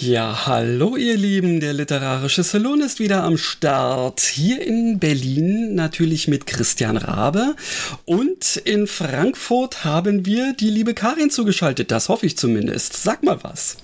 [0.00, 4.20] Ja, hallo ihr Lieben, der literarische Salon ist wieder am Start.
[4.20, 7.54] Hier in Berlin natürlich mit Christian Rabe
[8.06, 12.94] und in Frankfurt haben wir die liebe Karin zugeschaltet, das hoffe ich zumindest.
[12.94, 13.76] Sag mal was.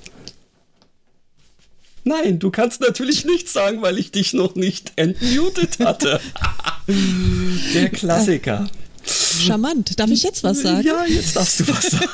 [2.05, 6.19] Nein, du kannst natürlich nichts sagen, weil ich dich noch nicht entmutet hatte.
[7.75, 8.71] der Klassiker.
[9.05, 10.01] Charmant.
[10.01, 10.87] Darf ich jetzt was sagen?
[10.87, 12.07] Ja, jetzt darfst du was sagen.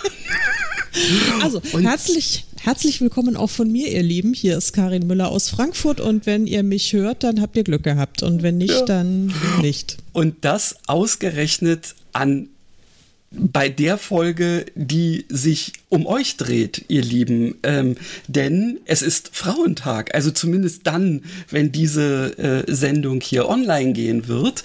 [1.40, 4.34] Also, und herzlich, herzlich willkommen auch von mir, ihr Lieben.
[4.34, 7.82] Hier ist Karin Müller aus Frankfurt und wenn ihr mich hört, dann habt ihr Glück
[7.82, 8.84] gehabt und wenn nicht, ja.
[8.84, 9.98] dann nicht.
[10.12, 12.48] Und das ausgerechnet an
[13.32, 17.56] bei der Folge, die sich um euch dreht, ihr Lieben.
[17.62, 17.96] Ähm,
[18.28, 24.62] denn es ist Frauentag, also zumindest dann, wenn diese äh, Sendung hier online gehen wird.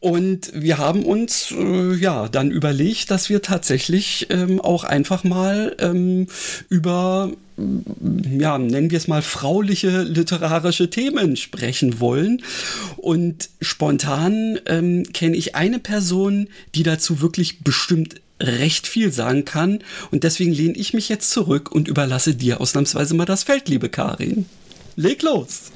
[0.00, 5.74] Und wir haben uns äh, ja dann überlegt, dass wir tatsächlich ähm, auch einfach mal
[5.78, 6.28] ähm,
[6.68, 12.42] über mm, ja, nennen wir es mal frauliche literarische Themen sprechen wollen.
[12.96, 19.80] Und spontan ähm, kenne ich eine Person, die dazu wirklich bestimmt recht viel sagen kann.
[20.10, 23.88] Und deswegen lehne ich mich jetzt zurück und überlasse dir ausnahmsweise mal das Feld, liebe
[23.88, 24.46] Karin.
[24.96, 25.72] Leg los!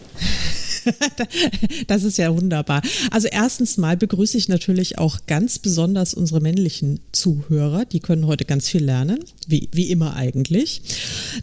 [1.87, 2.83] das ist ja wunderbar.
[3.11, 7.85] Also erstens mal begrüße ich natürlich auch ganz besonders unsere männlichen Zuhörer.
[7.85, 10.83] Die können heute ganz viel lernen, wie, wie immer eigentlich.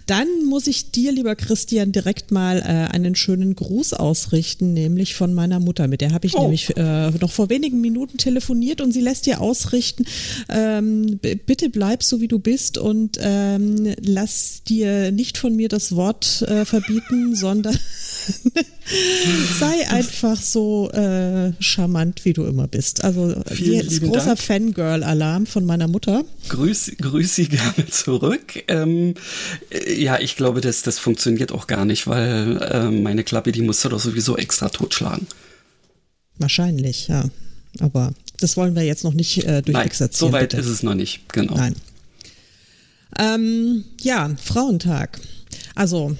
[0.05, 5.33] Dann muss ich dir, lieber Christian, direkt mal äh, einen schönen Gruß ausrichten, nämlich von
[5.33, 5.87] meiner Mutter.
[5.87, 6.43] Mit der habe ich oh.
[6.43, 10.05] nämlich äh, noch vor wenigen Minuten telefoniert und sie lässt dir ausrichten,
[10.49, 15.95] ähm, bitte bleib so, wie du bist und ähm, lass dir nicht von mir das
[15.95, 17.77] Wort äh, verbieten, sondern
[19.59, 23.03] Sei einfach so äh, charmant, wie du immer bist.
[23.03, 26.23] Also jetzt großer Fangirl-Alarm von meiner Mutter.
[26.49, 28.63] Grüß, grüß sie gerne zurück.
[28.67, 29.15] Ähm,
[29.69, 33.61] äh, ja, ich glaube, das, das funktioniert auch gar nicht, weil äh, meine Klappe, die
[33.61, 35.27] musst du doch sowieso extra totschlagen.
[36.37, 37.25] Wahrscheinlich, ja.
[37.79, 40.31] Aber das wollen wir jetzt noch nicht äh, durchexerzieren.
[40.31, 40.61] Nein, so weit bitte.
[40.61, 41.55] ist es noch nicht, genau.
[41.55, 41.75] Nein.
[43.17, 45.19] Ähm, ja, Frauentag.
[45.75, 46.15] Also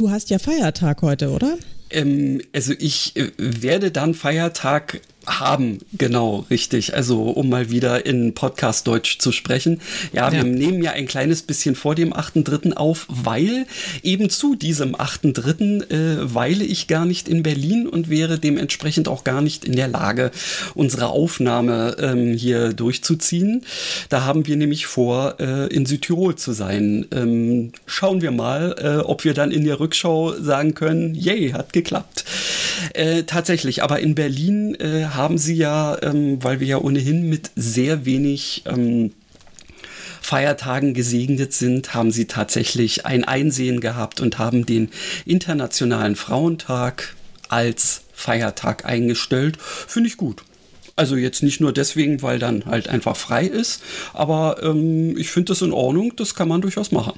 [0.00, 1.58] Du hast ja Feiertag heute, oder?
[1.90, 6.94] Ähm, also ich äh, werde dann Feiertag haben, genau, richtig.
[6.94, 9.80] Also um mal wieder in Podcast-Deutsch zu sprechen.
[10.12, 10.44] Ja, wir ja.
[10.44, 12.74] nehmen ja ein kleines bisschen vor dem 8.3.
[12.74, 13.66] auf, weil
[14.02, 15.90] eben zu diesem 8.3.
[15.90, 19.88] Äh, weile ich gar nicht in Berlin und wäre dementsprechend auch gar nicht in der
[19.88, 20.30] Lage,
[20.74, 23.64] unsere Aufnahme ähm, hier durchzuziehen.
[24.08, 27.06] Da haben wir nämlich vor, äh, in Südtirol zu sein.
[27.12, 31.72] Ähm, schauen wir mal, äh, ob wir dann in der Rückschau sagen können, yay, hat
[31.72, 31.79] geklappt.
[32.94, 37.50] Äh, tatsächlich, aber in Berlin äh, haben sie ja, ähm, weil wir ja ohnehin mit
[37.56, 39.12] sehr wenig ähm,
[40.20, 44.90] Feiertagen gesegnet sind, haben sie tatsächlich ein Einsehen gehabt und haben den
[45.24, 47.14] Internationalen Frauentag
[47.48, 49.56] als Feiertag eingestellt.
[49.60, 50.44] Finde ich gut.
[50.96, 53.82] Also jetzt nicht nur deswegen, weil dann halt einfach frei ist,
[54.12, 57.14] aber ähm, ich finde das in Ordnung, das kann man durchaus machen.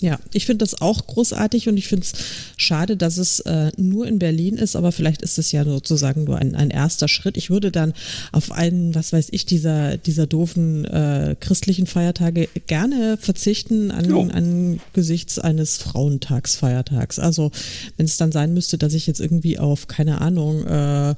[0.00, 2.12] Ja, ich finde das auch großartig und ich finde es
[2.56, 6.36] schade, dass es äh, nur in Berlin ist, aber vielleicht ist es ja sozusagen nur
[6.36, 7.36] ein, ein erster Schritt.
[7.36, 7.94] Ich würde dann
[8.32, 15.38] auf einen, was weiß ich, dieser, dieser doofen äh, christlichen Feiertage gerne verzichten an, angesichts
[15.38, 17.20] eines Frauentagsfeiertags.
[17.20, 17.52] Also
[17.96, 21.14] wenn es dann sein müsste, dass ich jetzt irgendwie auf, keine Ahnung, äh,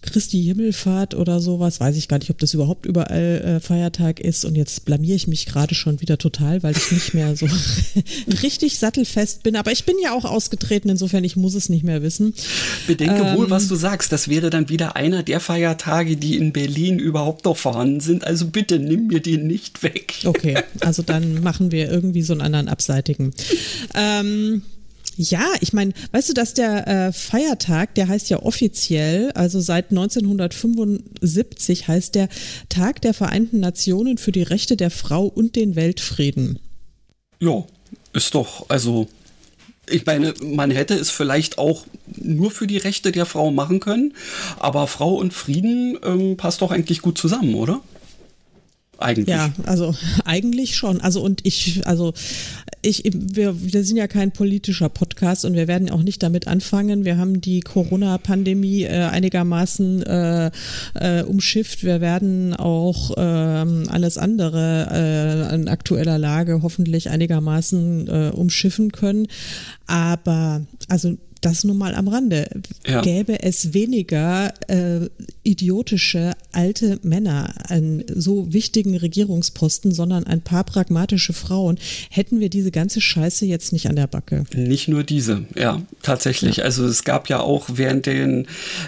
[0.00, 1.80] Christi Himmelfahrt oder sowas.
[1.80, 4.44] Weiß ich gar nicht, ob das überhaupt überall äh, Feiertag ist.
[4.44, 7.48] Und jetzt blamier ich mich gerade schon wieder total, weil ich nicht mehr so
[8.42, 9.56] richtig sattelfest bin.
[9.56, 12.32] Aber ich bin ja auch ausgetreten, insofern ich muss es nicht mehr wissen.
[12.86, 14.12] Bedenke ähm, wohl, was du sagst.
[14.12, 18.24] Das wäre dann wieder einer der Feiertage, die in Berlin überhaupt noch vorhanden sind.
[18.24, 20.14] Also bitte nimm mir den nicht weg.
[20.24, 23.32] Okay, also dann machen wir irgendwie so einen anderen abseitigen.
[23.94, 24.62] Ähm,
[25.16, 29.90] ja, ich meine, weißt du, dass der äh, Feiertag, der heißt ja offiziell, also seit
[29.90, 32.28] 1975 heißt der
[32.68, 36.58] Tag der Vereinten Nationen für die Rechte der Frau und den Weltfrieden.
[37.40, 37.64] Ja,
[38.12, 39.08] ist doch, also
[39.90, 44.14] ich meine, man hätte es vielleicht auch nur für die Rechte der Frau machen können,
[44.58, 47.80] aber Frau und Frieden ähm, passt doch eigentlich gut zusammen, oder?
[48.98, 49.28] Eigentlich.
[49.28, 51.00] Ja, also eigentlich schon.
[51.00, 52.12] Also und ich, also
[52.82, 57.04] ich, wir, wir sind ja kein politischer Podcast und wir werden auch nicht damit anfangen.
[57.04, 60.50] Wir haben die Corona-Pandemie äh, einigermaßen äh,
[60.94, 61.84] äh, umschifft.
[61.84, 64.88] Wir werden auch äh, alles andere
[65.50, 69.28] äh, in aktueller Lage hoffentlich einigermaßen äh, umschiffen können.
[69.86, 72.48] Aber also das nur mal am Rande.
[72.86, 73.00] Ja.
[73.00, 75.08] Gäbe es weniger äh,
[75.42, 81.78] idiotische alte Männer an so wichtigen Regierungsposten, sondern ein paar pragmatische Frauen,
[82.10, 84.44] hätten wir diese ganze Scheiße jetzt nicht an der Backe.
[84.54, 86.56] Nicht nur diese, ja, tatsächlich.
[86.56, 86.64] Ja.
[86.64, 88.46] Also es gab ja auch während den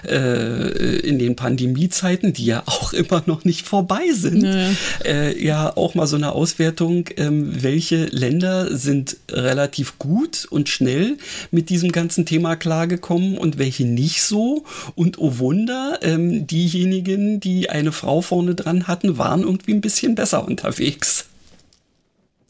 [0.08, 4.70] äh, in den Pandemiezeiten, die ja auch immer noch nicht vorbei sind, naja.
[5.04, 11.18] äh, ja auch mal so eine Auswertung, ähm, welche Länder sind relativ gut und schnell
[11.50, 14.64] mit diesem ganzen Thema klargekommen und welche nicht so.
[14.94, 20.14] Und oh Wunder, ähm, diejenigen, die eine Frau vorne dran hatten, waren irgendwie ein bisschen
[20.14, 21.26] besser unterwegs.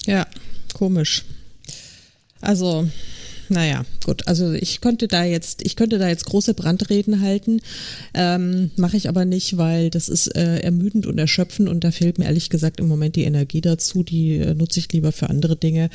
[0.05, 0.27] Ja,
[0.75, 1.25] komisch.
[2.41, 2.89] Also,
[3.51, 4.29] naja, gut.
[4.29, 7.61] Also ich könnte da jetzt, ich könnte da jetzt große Brandreden halten,
[8.15, 12.19] ähm, mache ich aber nicht, weil das ist äh, ermüdend und erschöpfend und da fehlt
[12.19, 14.05] mir ehrlich gesagt im Moment die Energie dazu.
[14.05, 15.91] Die äh, nutze ich lieber für andere Dinge.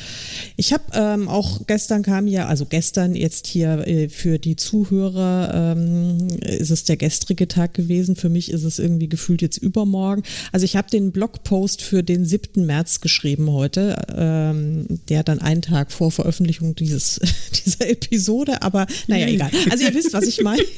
[0.57, 5.75] Ich habe ähm, auch gestern kam ja, also gestern jetzt hier äh, für die Zuhörer
[5.78, 8.18] ähm, ist es der gestrige Tag gewesen.
[8.18, 10.24] Für mich ist es irgendwie gefühlt jetzt übermorgen.
[10.51, 12.66] Also ich habe den Blogpost für den 7.
[12.66, 17.22] März geschrieben heute, ähm, der dann einen Tag vor Veröffentlichung dieses
[17.52, 19.52] dieser Episode, aber naja, egal.
[19.70, 20.64] Also ihr wisst, was ich meine.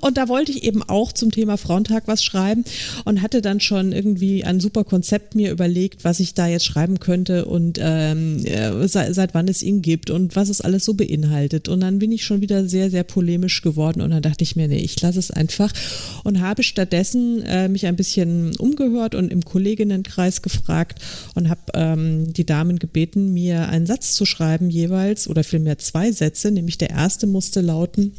[0.00, 2.64] Und da wollte ich eben auch zum Thema Frauentag was schreiben
[3.04, 7.00] und hatte dann schon irgendwie ein super Konzept mir überlegt, was ich da jetzt schreiben
[7.00, 10.94] könnte und ähm, äh, seit, seit wann es ihn gibt und was es alles so
[10.94, 11.68] beinhaltet.
[11.68, 14.68] Und dann bin ich schon wieder sehr, sehr polemisch geworden und dann dachte ich mir,
[14.68, 15.72] nee, ich lasse es einfach
[16.24, 21.00] und habe stattdessen äh, mich ein bisschen umgehört und im Kolleginnenkreis gefragt
[21.34, 26.12] und habe ähm, die Damen gebeten, mir einen Satz zu schreiben jeweils oder vielmehr zwei
[26.12, 28.12] Sätze, nämlich der erste musste lauten,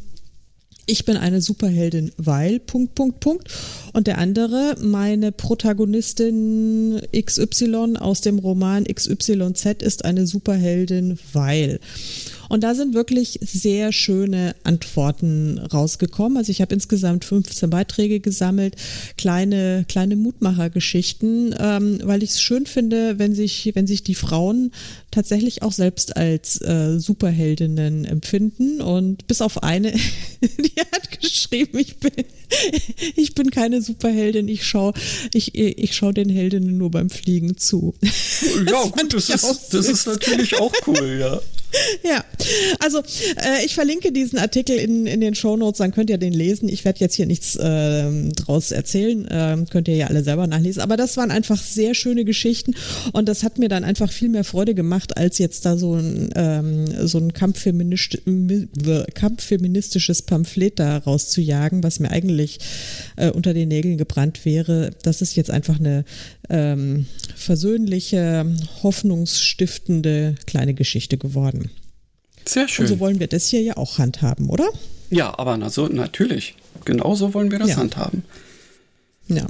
[0.88, 3.48] ich bin eine Superheldin, weil, Punkt, Punkt, Punkt.
[3.92, 11.78] Und der andere, meine Protagonistin XY aus dem Roman XYZ ist eine Superheldin, weil.
[12.48, 16.38] Und da sind wirklich sehr schöne Antworten rausgekommen.
[16.38, 18.74] Also ich habe insgesamt 15 Beiträge gesammelt,
[19.18, 24.72] kleine, kleine Mutmachergeschichten, ähm, weil ich es schön finde, wenn sich, wenn sich die Frauen
[25.10, 28.80] tatsächlich auch selbst als äh, Superheldinnen empfinden.
[28.80, 29.92] Und bis auf eine,
[30.40, 32.12] die hat geschrieben, ich bin,
[33.16, 34.92] ich bin keine Superheldin, ich schaue
[35.32, 37.94] ich, ich schau den Heldinnen nur beim Fliegen zu.
[38.68, 41.40] Ja, gut, das ist, das ist natürlich auch cool, ja.
[42.02, 42.24] Ja,
[42.80, 46.32] also äh, ich verlinke diesen Artikel in, in den Show Notes, dann könnt ihr den
[46.32, 46.68] lesen.
[46.68, 50.80] Ich werde jetzt hier nichts äh, draus erzählen, äh, könnt ihr ja alle selber nachlesen.
[50.80, 52.74] Aber das waren einfach sehr schöne Geschichten
[53.12, 56.30] und das hat mir dann einfach viel mehr Freude gemacht, als jetzt da so ein,
[56.34, 58.20] ähm, so ein kampffeminist
[59.14, 62.58] kampffeministisches Pamphlet da rauszujagen, was mir eigentlich
[63.16, 64.90] äh, unter den Nägeln gebrannt wäre.
[65.02, 66.04] Das ist jetzt einfach eine
[66.48, 68.46] ähm, versöhnliche,
[68.82, 71.70] hoffnungsstiftende kleine Geschichte geworden.
[72.44, 72.84] Sehr schön.
[72.84, 74.68] Und so wollen wir das hier ja auch handhaben, oder?
[75.10, 76.54] Ja, aber na so, natürlich.
[76.84, 77.76] Genauso wollen wir das ja.
[77.76, 78.24] handhaben.
[79.28, 79.46] Ja.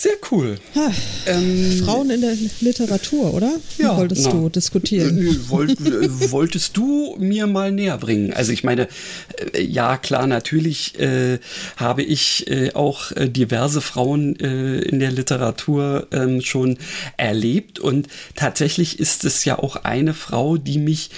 [0.00, 0.60] Sehr cool.
[0.76, 0.92] Ha,
[1.26, 3.58] ähm, Frauen in der Literatur, oder?
[3.78, 5.18] Ja, wolltest na, du diskutieren?
[5.18, 8.32] Äh, wollt, äh, wolltest du mir mal näher bringen?
[8.32, 8.86] Also ich meine,
[9.54, 11.40] äh, ja klar, natürlich äh,
[11.76, 16.78] habe ich äh, auch äh, diverse Frauen in der Literatur ähm, schon
[17.16, 18.06] erlebt und
[18.36, 21.10] tatsächlich ist es ja auch eine Frau, die mich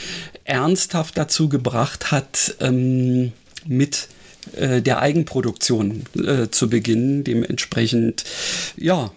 [0.44, 3.32] ernsthaft dazu gebracht hat, ähm,
[3.66, 4.08] mit
[4.56, 7.24] äh, der Eigenproduktion äh, zu beginnen.
[7.24, 8.24] Dementsprechend,
[8.76, 9.12] ja,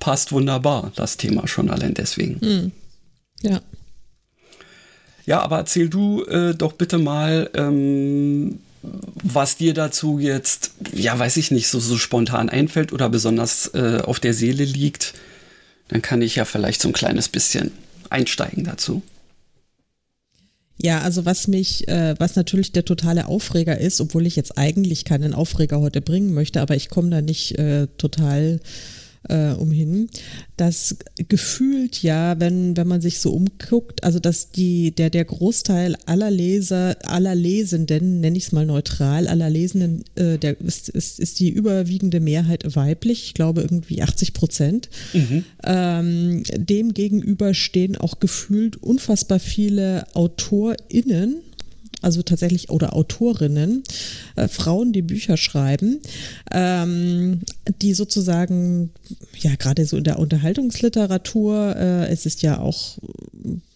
[0.00, 2.40] passt wunderbar das Thema schon allein deswegen.
[2.40, 2.72] Hm.
[3.42, 3.60] Ja.
[5.24, 11.36] Ja, aber erzähl du äh, doch bitte mal, ähm, was dir dazu jetzt, ja, weiß
[11.36, 15.14] ich nicht, so, so spontan einfällt oder besonders äh, auf der Seele liegt.
[15.88, 17.70] Dann kann ich ja vielleicht so ein kleines bisschen
[18.10, 19.02] einsteigen dazu.
[20.82, 25.04] Ja, also was mich, äh, was natürlich der totale Aufreger ist, obwohl ich jetzt eigentlich
[25.04, 28.58] keinen Aufreger heute bringen möchte, aber ich komme da nicht äh, total
[29.28, 30.08] äh, umhin,
[30.56, 30.96] dass
[31.28, 36.30] gefühlt ja, wenn, wenn man sich so umguckt, also dass die, der, der Großteil aller
[36.30, 41.40] Leser, aller Lesenden, nenne ich es mal neutral, aller Lesenden, äh, der ist, ist, ist
[41.40, 44.90] die überwiegende Mehrheit weiblich, ich glaube irgendwie 80 Prozent.
[45.12, 45.44] Mhm.
[45.64, 51.36] Ähm, dem gegenüber stehen auch gefühlt unfassbar viele AutorInnen
[52.02, 53.82] also tatsächlich, oder Autorinnen,
[54.36, 56.00] äh, Frauen, die Bücher schreiben,
[56.50, 57.40] ähm,
[57.80, 58.90] die sozusagen,
[59.38, 62.98] ja, gerade so in der Unterhaltungsliteratur, äh, es ist ja auch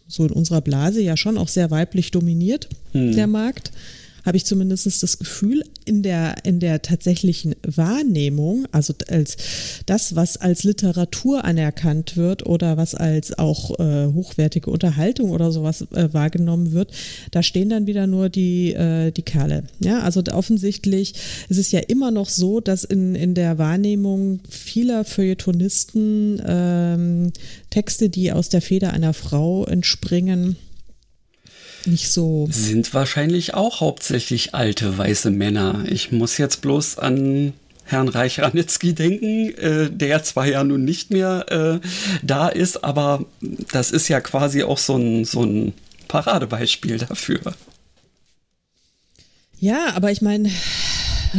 [0.08, 3.14] so in unserer Blase ja schon auch sehr weiblich dominiert, hm.
[3.14, 3.72] der Markt
[4.26, 9.36] habe ich zumindest das Gefühl, in der, in der tatsächlichen Wahrnehmung, also als
[9.86, 15.82] das, was als Literatur anerkannt wird oder was als auch äh, hochwertige Unterhaltung oder sowas
[15.92, 16.90] äh, wahrgenommen wird,
[17.30, 19.62] da stehen dann wieder nur die, äh, die Kerle.
[19.78, 21.14] Ja, also offensichtlich
[21.48, 27.32] ist es ja immer noch so, dass in, in der Wahrnehmung vieler Feuilletonisten ähm,
[27.70, 30.56] Texte, die aus der Feder einer Frau entspringen,
[31.86, 32.48] nicht so.
[32.50, 35.84] Sind wahrscheinlich auch hauptsächlich alte weiße Männer.
[35.88, 37.52] Ich muss jetzt bloß an
[37.84, 41.86] Herrn Reich-Ranitzky denken, äh, der zwar ja nun nicht mehr äh,
[42.22, 43.24] da ist, aber
[43.72, 45.72] das ist ja quasi auch so ein, so ein
[46.08, 47.40] Paradebeispiel dafür.
[49.58, 50.50] Ja, aber ich meine,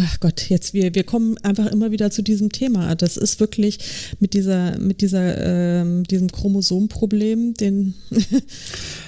[0.05, 2.95] ach Gott, jetzt wir, wir kommen einfach immer wieder zu diesem Thema.
[2.95, 3.79] Das ist wirklich
[4.19, 5.37] mit dieser, mit dieser,
[5.81, 7.93] ähm, diesem Chromosomproblem, den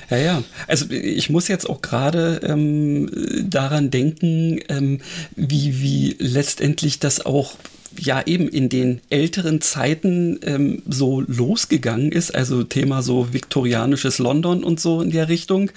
[0.10, 0.44] Ja, ja.
[0.68, 3.10] Also ich muss jetzt auch gerade ähm,
[3.50, 5.02] daran denken, ähm,
[5.36, 7.56] wie, wie letztendlich das auch
[7.98, 14.64] ja eben in den älteren Zeiten ähm, so losgegangen ist, also Thema so viktorianisches London
[14.64, 15.72] und so in der Richtung.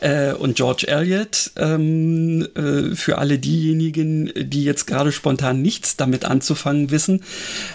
[0.00, 6.24] Äh, und George Eliot, ähm, äh, für alle diejenigen, die jetzt gerade spontan nichts damit
[6.24, 7.22] anzufangen wissen,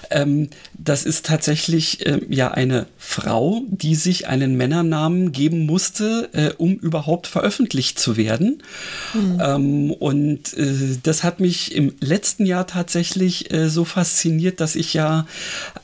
[0.10, 6.52] ähm, das ist tatsächlich äh, ja eine Frau, die sich einen Männernamen geben musste, äh,
[6.58, 8.64] um überhaupt veröffentlicht zu werden.
[9.14, 9.92] Mhm.
[9.92, 15.28] und äh, das hat mich im letzten Jahr tatsächlich äh, so fasziniert, dass ich ja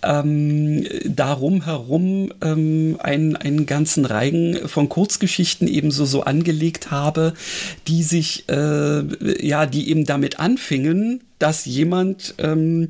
[0.01, 7.33] ähm, darum herum ähm, einen, einen ganzen Reigen von Kurzgeschichten ebenso so angelegt habe,
[7.87, 12.89] die sich, äh, ja, die eben damit anfingen, dass jemand ähm,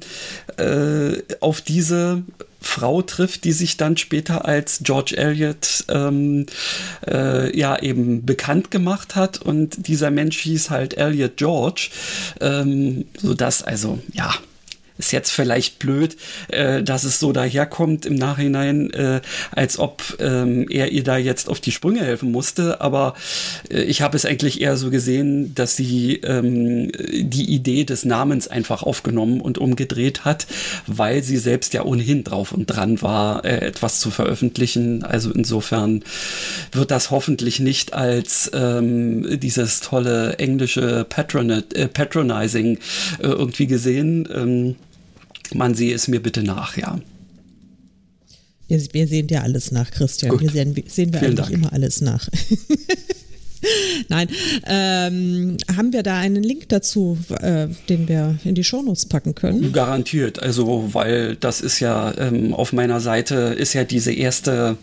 [0.58, 2.24] äh, auf diese
[2.62, 6.46] Frau trifft, die sich dann später als George Eliot ähm,
[7.08, 9.42] äh, ja eben bekannt gemacht hat.
[9.42, 11.90] Und dieser Mensch hieß halt Eliot George,
[12.40, 14.32] ähm, so dass also ja
[14.98, 16.16] ist jetzt vielleicht blöd,
[16.50, 19.22] äh, dass es so daherkommt im Nachhinein, äh,
[19.52, 22.82] als ob ähm, er ihr da jetzt auf die Sprünge helfen musste.
[22.82, 23.16] Aber
[23.70, 28.48] äh, ich habe es eigentlich eher so gesehen, dass sie ähm, die Idee des Namens
[28.48, 30.48] einfach aufgenommen und umgedreht hat,
[30.88, 35.04] weil sie selbst ja ohnehin drauf und dran war, äh, etwas zu veröffentlichen.
[35.04, 36.04] Also insofern
[36.72, 42.78] wird das hoffentlich nicht als ähm, dieses tolle englische Patronat, äh, Patronizing
[43.20, 44.78] äh, irgendwie gesehen.
[45.54, 47.00] Man sehe es mir bitte nach, ja.
[48.68, 50.32] Wir, wir sehen dir alles nach, Christian.
[50.32, 50.42] Gut.
[50.42, 51.52] Wir sehen, sehen wir Vielen eigentlich Dank.
[51.52, 52.28] immer alles nach.
[54.10, 54.28] Nein,
[54.66, 59.72] ähm, haben wir da einen Link dazu, äh, den wir in die Shownotes packen können?
[59.72, 64.78] Garantiert, also weil das ist ja ähm, auf meiner Seite ist ja diese erste,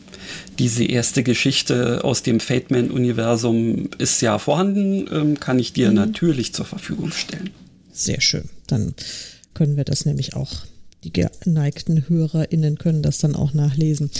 [0.58, 5.96] diese erste Geschichte aus dem Fateman-Universum ist ja vorhanden, ähm, kann ich dir mhm.
[5.96, 7.50] natürlich zur Verfügung stellen.
[7.92, 8.44] Sehr schön.
[8.68, 8.94] Dann
[9.58, 10.66] können wir das nämlich auch
[11.04, 14.10] die geneigten HörerInnen können das dann auch nachlesen.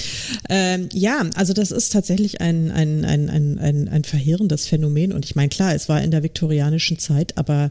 [0.49, 5.12] Ähm, ja, also das ist tatsächlich ein, ein, ein, ein, ein, ein verheerendes Phänomen.
[5.12, 7.70] Und ich meine, klar, es war in der viktorianischen Zeit, aber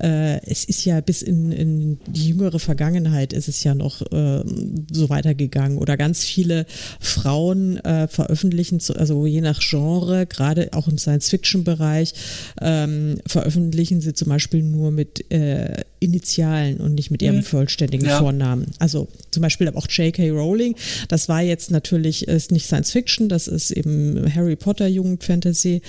[0.00, 4.42] äh, es ist ja bis in, in die jüngere Vergangenheit ist es ja noch äh,
[4.90, 5.78] so weitergegangen.
[5.78, 6.66] Oder ganz viele
[6.98, 12.12] Frauen äh, veröffentlichen, also je nach Genre, gerade auch im Science-Fiction-Bereich,
[12.60, 17.42] ähm, veröffentlichen sie zum Beispiel nur mit äh, Initialen und nicht mit ihrem mhm.
[17.42, 18.18] vollständigen ja.
[18.18, 18.47] Vornamen.
[18.48, 18.66] Namen.
[18.78, 20.30] Also zum Beispiel auch J.K.
[20.30, 20.74] Rowling.
[21.08, 25.82] Das war jetzt natürlich ist nicht Science Fiction, das ist eben Harry Potter Jugendfantasy.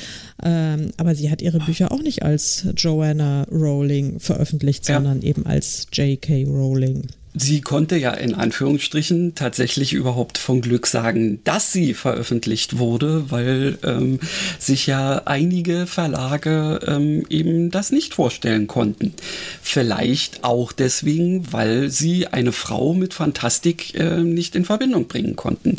[0.44, 4.96] Ähm, aber sie hat ihre Bücher auch nicht als Joanna Rowling veröffentlicht, ja.
[4.96, 6.46] sondern eben als J.K.
[6.46, 7.08] Rowling
[7.42, 13.78] sie konnte ja in Anführungsstrichen tatsächlich überhaupt von Glück sagen, dass sie veröffentlicht wurde, weil
[13.84, 14.20] ähm,
[14.60, 19.14] sich ja einige Verlage ähm, eben das nicht vorstellen konnten.
[19.62, 25.78] Vielleicht auch deswegen, weil sie eine Frau mit Fantastik äh, nicht in Verbindung bringen konnten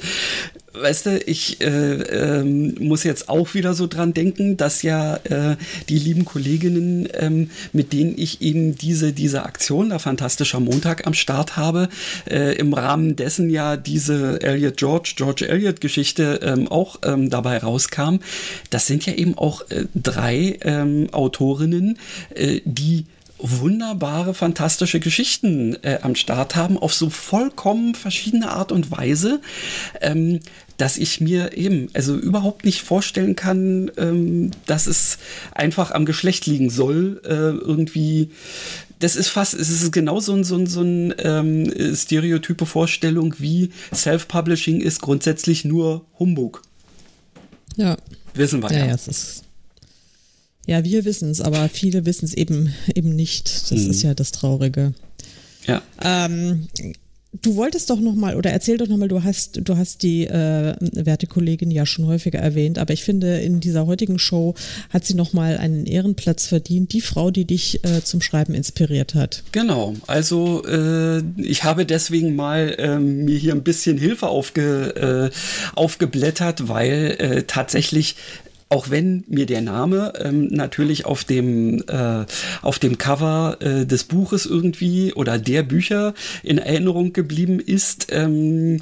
[0.81, 5.57] weißt du, ich äh, äh, muss jetzt auch wieder so dran denken, dass ja äh,
[5.89, 11.15] die lieben Kolleginnen, ähm, mit denen ich eben diese, diese Aktion, der Fantastischer Montag am
[11.15, 11.89] Start habe,
[12.29, 17.59] äh, im Rahmen dessen ja diese Elliot George, George Elliot Geschichte ähm, auch ähm, dabei
[17.59, 18.17] rauskam.
[18.71, 20.59] Das sind ja eben auch äh, drei
[21.13, 21.99] Autorinnen,
[22.35, 23.07] äh, die
[23.43, 29.41] wunderbare, fantastische Geschichten äh, am Start haben, auf so vollkommen verschiedene Art und Weise,
[30.01, 30.41] ähm,
[30.81, 35.19] dass ich mir eben also überhaupt nicht vorstellen kann, ähm, dass es
[35.53, 38.31] einfach am Geschlecht liegen soll, äh, irgendwie.
[38.99, 43.35] Das ist fast, es ist genau so ein, so ein, so ein ähm, stereotype Vorstellung,
[43.39, 46.63] wie Self-Publishing ist grundsätzlich nur Humbug.
[47.77, 47.97] Ja.
[48.35, 48.79] Wissen wir ja.
[48.81, 49.45] Ja, ja, es ist
[50.67, 53.71] ja, wir wissen es, aber viele wissen es eben, eben nicht.
[53.73, 53.91] Das Mhm.
[53.91, 54.93] ist ja das Traurige.
[55.67, 55.83] ja.
[56.03, 56.69] Ähm,
[57.33, 60.27] du wolltest doch noch mal oder erzähl doch noch mal, du hast du hast die
[60.27, 64.55] äh, werte Kollegin ja schon häufiger erwähnt, aber ich finde in dieser heutigen Show
[64.91, 69.15] hat sie noch mal einen Ehrenplatz verdient, die Frau, die dich äh, zum Schreiben inspiriert
[69.15, 69.45] hat.
[69.53, 75.77] Genau, also äh, ich habe deswegen mal ähm, mir hier ein bisschen Hilfe aufge, äh,
[75.77, 78.17] aufgeblättert, weil äh, tatsächlich
[78.71, 82.25] auch wenn mir der Name ähm, natürlich auf dem äh,
[82.63, 88.81] auf dem Cover äh, des Buches irgendwie oder der Bücher in Erinnerung geblieben ist, ähm,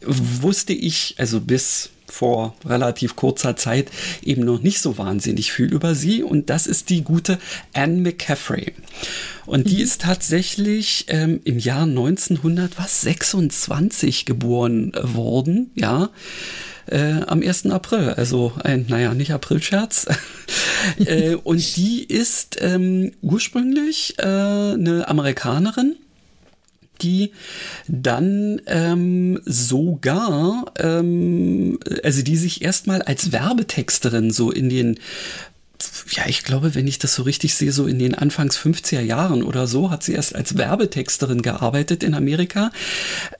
[0.00, 3.90] wusste ich also bis vor relativ kurzer Zeit
[4.22, 6.22] eben noch nicht so wahnsinnig viel über sie.
[6.22, 7.38] Und das ist die gute
[7.72, 8.74] Anne McCaffrey.
[9.46, 16.10] Und die ist tatsächlich ähm, im Jahr 1926 geboren worden, ja,
[16.86, 17.66] äh, am 1.
[17.66, 18.10] April.
[18.10, 20.06] Also ein, naja, nicht Aprilscherz.
[20.98, 25.96] äh, und die ist ähm, ursprünglich äh, eine Amerikanerin
[27.02, 27.32] die
[27.88, 34.98] dann ähm, sogar, ähm, also die sich erstmal als Werbetexterin so in den
[36.10, 39.42] ja, ich glaube, wenn ich das so richtig sehe, so in den Anfangs 50er Jahren
[39.42, 42.70] oder so, hat sie erst als Werbetexterin gearbeitet in Amerika,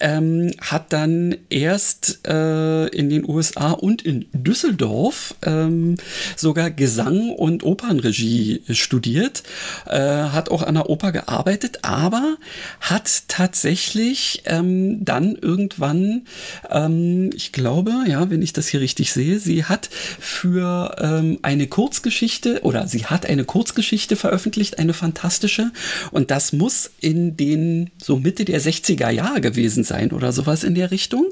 [0.00, 5.96] ähm, hat dann erst äh, in den USA und in Düsseldorf ähm,
[6.36, 9.42] sogar Gesang und Opernregie studiert,
[9.86, 12.36] äh, hat auch an der Oper gearbeitet, aber
[12.80, 16.22] hat tatsächlich ähm, dann irgendwann,
[16.70, 21.66] ähm, ich glaube, ja, wenn ich das hier richtig sehe, sie hat für ähm, eine
[21.66, 22.31] Kurzgeschichte
[22.62, 25.70] oder sie hat eine Kurzgeschichte veröffentlicht, eine fantastische.
[26.10, 30.74] Und das muss in den so Mitte der 60er Jahre gewesen sein oder sowas in
[30.74, 31.26] der Richtung.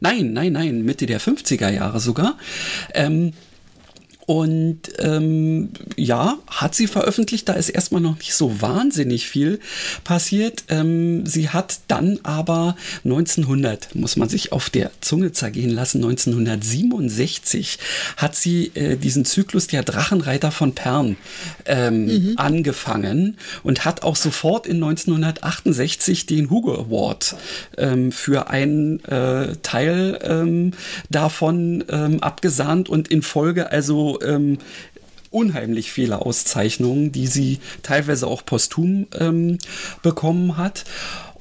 [0.00, 2.38] Nein, nein, nein, Mitte der 50er Jahre sogar.
[2.94, 3.32] Ähm,
[4.26, 9.60] und ähm, ja, hat sie veröffentlicht, da ist erstmal noch nicht so wahnsinnig viel
[10.02, 10.64] passiert.
[10.68, 17.78] Ähm, sie hat dann aber 1900, muss man sich auf der Zunge zergehen lassen, 1967
[18.16, 21.16] hat sie äh, diesen Zyklus der Drachenreiter von Pern
[21.66, 22.32] ähm, mhm.
[22.36, 27.36] angefangen und hat auch sofort in 1968 den Hugo Award
[27.76, 30.72] ähm, für einen äh, Teil ähm,
[31.10, 34.58] davon ähm, abgesahnt und in Folge also ähm,
[35.30, 39.58] unheimlich viele Auszeichnungen, die sie teilweise auch posthum ähm,
[40.02, 40.84] bekommen hat.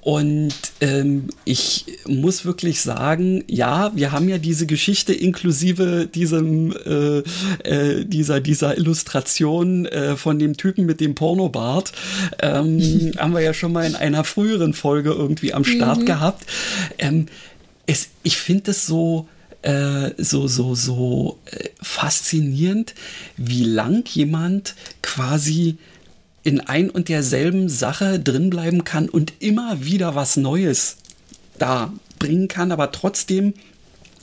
[0.01, 7.19] Und ähm, ich muss wirklich sagen, ja, wir haben ja diese Geschichte inklusive diesem äh,
[7.63, 11.93] äh, dieser dieser Illustration äh, von dem Typen mit dem Pornobart
[12.41, 16.05] ähm, haben wir ja schon mal in einer früheren Folge irgendwie am Start mhm.
[16.05, 16.45] gehabt.
[16.97, 17.27] Ähm,
[17.85, 19.29] es, ich finde es so
[19.63, 22.93] äh, so, so, so äh, faszinierend,
[23.37, 25.77] wie lang jemand quasi
[26.43, 30.97] in ein und derselben Sache drinbleiben kann und immer wieder was Neues
[31.57, 33.53] da bringen kann, aber trotzdem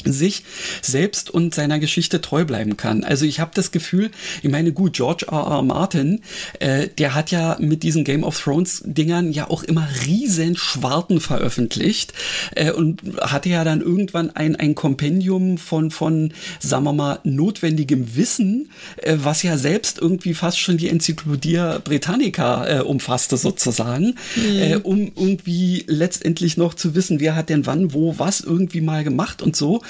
[0.07, 0.43] sich
[0.83, 3.05] selbst und seiner Geschichte treu bleiben kann.
[3.05, 4.11] Also ich habe das Gefühl,
[4.43, 5.39] ich meine, gut, George R.
[5.39, 5.63] R.
[5.63, 6.21] Martin,
[6.59, 11.21] äh, der hat ja mit diesen Game of Thrones Dingern ja auch immer riesen Schwarten
[11.21, 12.13] veröffentlicht
[12.55, 18.17] äh, und hatte ja dann irgendwann ein, ein Kompendium von, von, sagen wir mal, notwendigem
[18.17, 24.81] Wissen, äh, was ja selbst irgendwie fast schon die Enzyklopädie Britannica äh, umfasste sozusagen, mhm.
[24.83, 29.43] um irgendwie letztendlich noch zu wissen, wer hat denn wann, wo, was irgendwie mal gemacht
[29.43, 29.83] und so.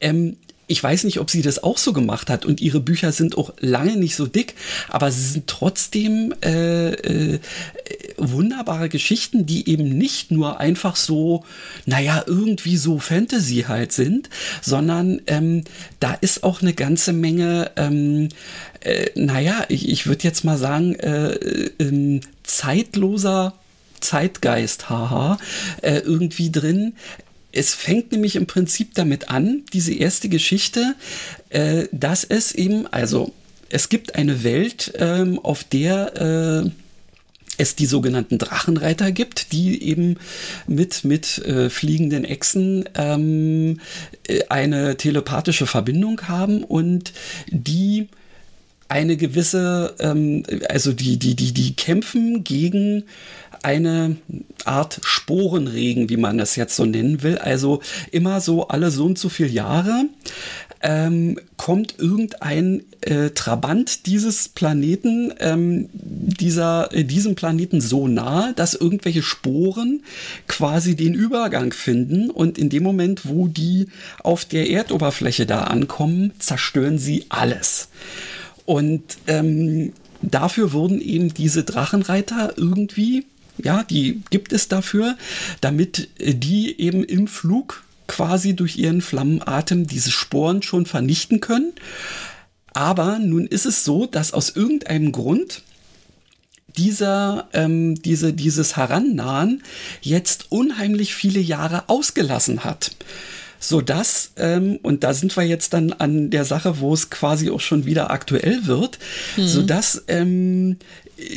[0.00, 0.36] Ähm,
[0.68, 3.54] ich weiß nicht, ob sie das auch so gemacht hat und ihre Bücher sind auch
[3.58, 4.54] lange nicht so dick,
[4.88, 7.40] aber sie sind trotzdem äh, äh,
[8.18, 11.44] wunderbare Geschichten, die eben nicht nur einfach so,
[11.86, 14.28] naja, irgendwie so Fantasy halt sind,
[14.60, 15.64] sondern ähm,
[16.00, 18.28] da ist auch eine ganze Menge, ähm,
[18.80, 21.32] äh, naja, ich, ich würde jetzt mal sagen, äh,
[21.78, 23.54] ähm, zeitloser
[24.00, 25.38] Zeitgeist, haha,
[25.82, 26.94] äh, irgendwie drin.
[27.58, 30.94] Es fängt nämlich im Prinzip damit an, diese erste Geschichte,
[31.48, 33.32] äh, dass es eben, also
[33.68, 36.70] es gibt eine Welt, ähm, auf der äh,
[37.60, 40.18] es die sogenannten Drachenreiter gibt, die eben
[40.68, 43.80] mit, mit äh, fliegenden Echsen ähm,
[44.48, 47.12] eine telepathische Verbindung haben und
[47.48, 48.06] die
[48.86, 53.02] eine gewisse, ähm, also die, die, die, die kämpfen gegen
[53.62, 54.16] eine
[54.64, 57.38] Art Sporenregen, wie man das jetzt so nennen will.
[57.38, 60.06] Also immer so alle so und so viele Jahre
[60.80, 68.74] ähm, kommt irgendein äh, Trabant dieses Planeten, ähm, dieser, äh, diesem Planeten so nahe, dass
[68.74, 70.02] irgendwelche Sporen
[70.46, 73.88] quasi den Übergang finden und in dem Moment, wo die
[74.22, 77.88] auf der Erdoberfläche da ankommen, zerstören sie alles.
[78.64, 79.92] Und ähm,
[80.22, 83.24] dafür wurden eben diese Drachenreiter irgendwie
[83.62, 85.16] ja, die gibt es dafür,
[85.60, 91.72] damit äh, die eben im Flug quasi durch ihren Flammenatem diese Sporen schon vernichten können.
[92.72, 95.62] Aber nun ist es so, dass aus irgendeinem Grund
[96.76, 99.62] dieser, ähm, diese, dieses Herannahen
[100.00, 102.92] jetzt unheimlich viele Jahre ausgelassen hat.
[103.60, 107.60] Sodass, ähm, und da sind wir jetzt dann an der Sache, wo es quasi auch
[107.60, 109.00] schon wieder aktuell wird,
[109.36, 109.46] mhm.
[109.48, 110.76] sodass ähm,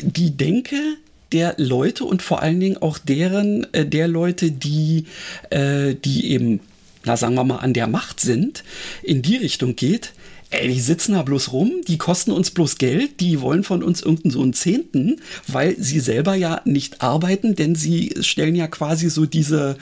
[0.03, 0.77] die Denke
[1.31, 5.05] der Leute und vor allen Dingen auch deren, äh, der Leute, die,
[5.49, 6.59] äh, die eben,
[7.03, 8.63] na sagen wir mal, an der Macht sind,
[9.03, 10.13] in die Richtung geht,
[10.51, 14.01] ey, die sitzen da bloß rum, die kosten uns bloß Geld, die wollen von uns
[14.01, 19.09] irgendeinen so einen Zehnten, weil sie selber ja nicht arbeiten, denn sie stellen ja quasi
[19.09, 19.77] so diese,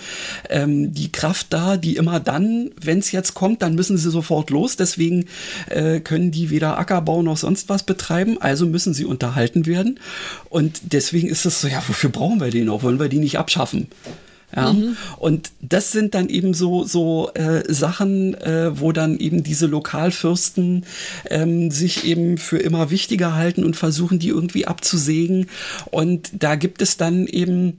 [0.49, 4.51] ähm, die Kraft da, die immer dann, wenn es jetzt kommt, dann müssen sie sofort
[4.51, 5.25] los, deswegen
[5.69, 9.99] äh, können die weder Ackerbau noch sonst was betreiben, also müssen sie unterhalten werden.
[10.49, 13.39] Und deswegen ist es so, ja, wofür brauchen wir die noch, wollen wir die nicht
[13.39, 13.87] abschaffen?
[14.55, 14.73] Ja?
[14.73, 14.97] Mhm.
[15.17, 20.85] Und das sind dann eben so, so äh, Sachen, äh, wo dann eben diese Lokalfürsten
[21.29, 25.47] ähm, sich eben für immer wichtiger halten und versuchen, die irgendwie abzusägen.
[25.91, 27.77] Und da gibt es dann eben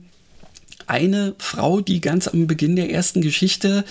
[0.87, 3.83] eine Frau, die ganz am Beginn der ersten Geschichte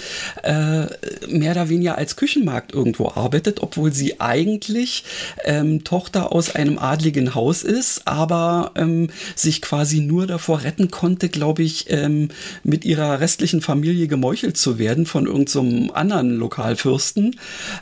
[0.43, 0.87] äh,
[1.29, 5.05] mehr oder weniger als Küchenmarkt irgendwo arbeitet, obwohl sie eigentlich
[5.45, 11.29] ähm, Tochter aus einem adligen Haus ist, aber ähm, sich quasi nur davor retten konnte,
[11.29, 12.29] glaube ich, ähm,
[12.65, 17.37] mit ihrer restlichen Familie gemeuchelt zu werden von irgendeinem so anderen Lokalfürsten,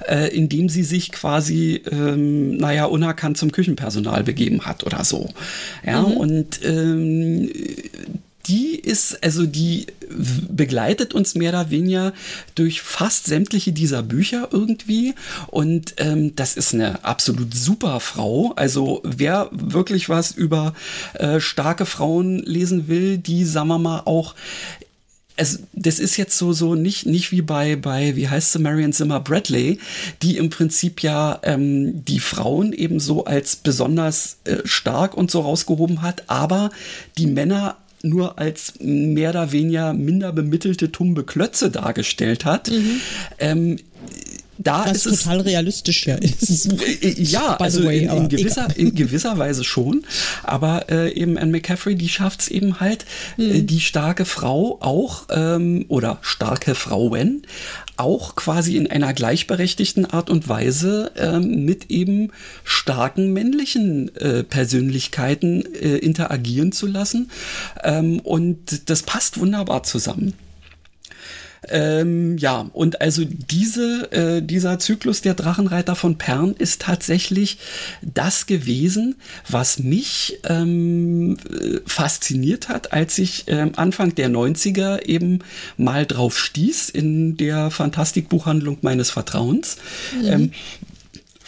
[0.09, 5.29] äh, indem sie sich quasi, ähm, naja, unerkannt zum Küchenpersonal begeben hat oder so.
[5.85, 6.17] Ja, mhm.
[6.17, 7.51] und ähm,
[8.49, 9.87] die ist, also die
[10.49, 12.13] begleitet uns mehr oder weniger
[12.55, 15.15] durch fast sämtliche dieser Bücher irgendwie.
[15.49, 18.53] Und ähm, das ist eine absolut super Frau.
[18.57, 20.75] Also wer wirklich was über
[21.15, 24.35] äh, starke Frauen lesen will, die, sagen wir mal, auch
[25.39, 28.93] es, das ist jetzt so, so nicht, nicht wie bei, bei, wie heißt sie, Marion
[28.93, 29.79] Zimmer Bradley,
[30.23, 35.41] die im Prinzip ja ähm, die Frauen eben so als besonders äh, stark und so
[35.41, 36.71] rausgehoben hat, aber
[37.17, 37.77] die Männer
[38.09, 42.71] nur als mehr oder weniger minder bemittelte tumbe Klötze dargestellt hat.
[42.71, 43.01] Mhm.
[43.39, 43.77] Ähm,
[44.59, 46.69] da Was ist total es, realistisch ja ist.
[47.31, 50.05] Ja, also way, in, in, gewisser, in gewisser Weise schon.
[50.43, 53.07] Aber äh, eben Anne McCaffrey, die schafft es eben halt,
[53.39, 53.55] äh, mhm.
[53.55, 57.43] äh, die starke Frau auch, ähm, oder starke Frauen,
[57.99, 62.31] auch quasi in einer gleichberechtigten Art und Weise ähm, mit eben
[62.65, 67.31] starken männlichen äh, Persönlichkeiten äh, interagieren zu lassen.
[67.83, 70.35] Ähm, und das passt wunderbar zusammen.
[71.71, 77.59] Ähm, ja, und also diese, äh, dieser Zyklus der Drachenreiter von Pern ist tatsächlich
[78.03, 79.17] das gewesen,
[79.49, 81.37] was mich ähm,
[81.87, 85.41] fasziniert hat, als ich ähm, Anfang der 90er eben
[85.77, 89.77] mal drauf stieß in der Fantastikbuchhandlung meines Vertrauens.
[90.21, 90.27] Mhm.
[90.27, 90.51] Ähm,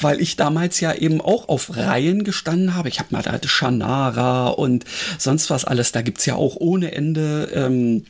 [0.02, 2.88] weil ich damals ja eben auch auf Reihen gestanden habe.
[2.88, 4.84] Ich habe mal da Shannara und
[5.18, 5.92] sonst was alles.
[5.92, 8.04] Da gibt's ja auch ohne Ende ähm,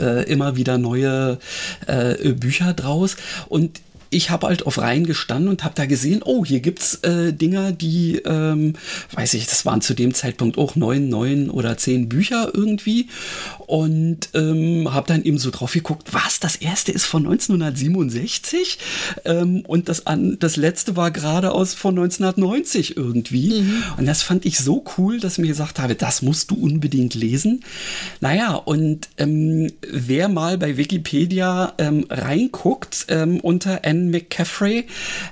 [0.00, 1.38] äh, immer wieder neue
[1.86, 3.16] äh, Bücher draus.
[3.48, 3.80] Und
[4.10, 7.70] ich habe halt auf Reihen gestanden und habe da gesehen, oh, hier gibt's äh, Dinger,
[7.70, 8.74] die, ähm,
[9.12, 13.08] weiß ich, das waren zu dem Zeitpunkt auch neun, neun oder zehn Bücher irgendwie
[13.66, 18.78] und ähm, habe dann eben so drauf geguckt, was, das erste ist von 1967
[19.24, 23.82] ähm, und das, an, das letzte war gerade aus von 1990 irgendwie mhm.
[23.96, 27.14] und das fand ich so cool, dass ich mir gesagt habe, das musst du unbedingt
[27.14, 27.62] lesen.
[28.20, 34.86] Naja, und ähm, wer mal bei Wikipedia ähm, reinguckt ähm, unter N Ian McCaffrey,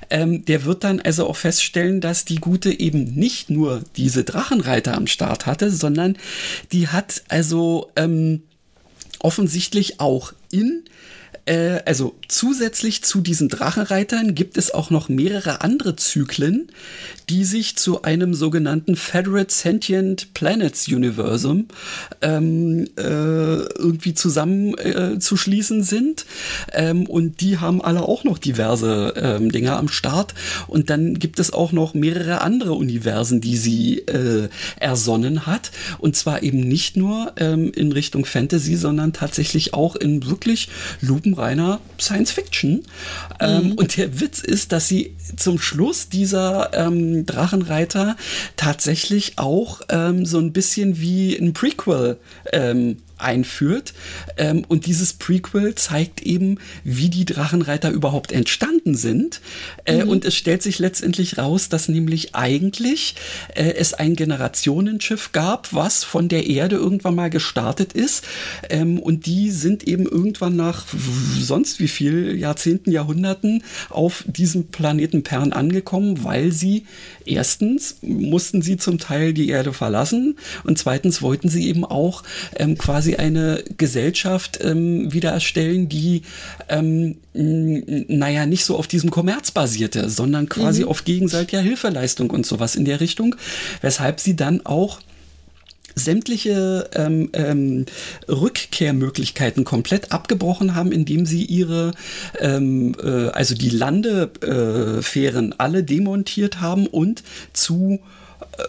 [0.09, 4.95] ähm, der wird dann also auch feststellen, dass die Gute eben nicht nur diese Drachenreiter
[4.95, 6.17] am Start hatte, sondern
[6.71, 8.43] die hat also ähm,
[9.19, 10.83] offensichtlich auch in
[11.49, 16.71] äh, also zusätzlich zu diesen Drachenreitern gibt es auch noch mehrere andere Zyklen,
[17.27, 21.67] die sich zu einem sogenannten Federate Sentient Planets Universum
[22.21, 26.25] ähm, äh, irgendwie zusammenzuschließen äh, sind.
[26.71, 30.35] Ähm, und die haben alle auch noch diverse ähm, Dinge am Start.
[30.67, 35.71] Und dann gibt es auch noch mehrere andere Universen, die sie äh, ersonnen hat.
[35.97, 40.69] Und zwar eben nicht nur ähm, in Richtung Fantasy, sondern tatsächlich auch in wirklich
[41.39, 42.83] lupenreiner Science Fiction.
[43.39, 43.71] Ähm, mhm.
[43.73, 48.15] Und der Witz ist, dass sie zum Schluss dieser ähm, Drachenreiter
[48.57, 52.17] tatsächlich auch ähm, so ein bisschen wie ein Prequel
[52.51, 53.93] ähm, einführt.
[54.37, 59.41] Ähm, und dieses Prequel zeigt eben, wie die Drachenreiter überhaupt entstanden sind.
[59.85, 60.09] Äh, mhm.
[60.09, 63.15] Und es stellt sich letztendlich raus, dass nämlich eigentlich
[63.55, 68.25] äh, es ein Generationenschiff gab, was von der Erde irgendwann mal gestartet ist.
[68.69, 70.85] Ähm, und die sind eben irgendwann nach
[71.39, 76.85] sonst wie viel Jahrzehnten, Jahrhunderten auf diesem Planeten Pern angekommen, weil sie
[77.25, 82.23] erstens mussten sie zum Teil die Erde verlassen und zweitens wollten sie eben auch
[82.55, 86.23] ähm, quasi eine Gesellschaft ähm, wieder erstellen, die
[86.67, 90.89] ähm, naja nicht so auf diesem Kommerz basierte, sondern quasi mhm.
[90.89, 93.35] auf gegenseitiger Hilfeleistung und sowas in der Richtung,
[93.81, 94.99] weshalb sie dann auch
[95.95, 97.85] sämtliche ähm, ähm,
[98.27, 101.91] Rückkehrmöglichkeiten komplett abgebrochen haben, indem sie ihre,
[102.39, 107.99] ähm, äh, also die Landefähren äh, alle demontiert haben und zu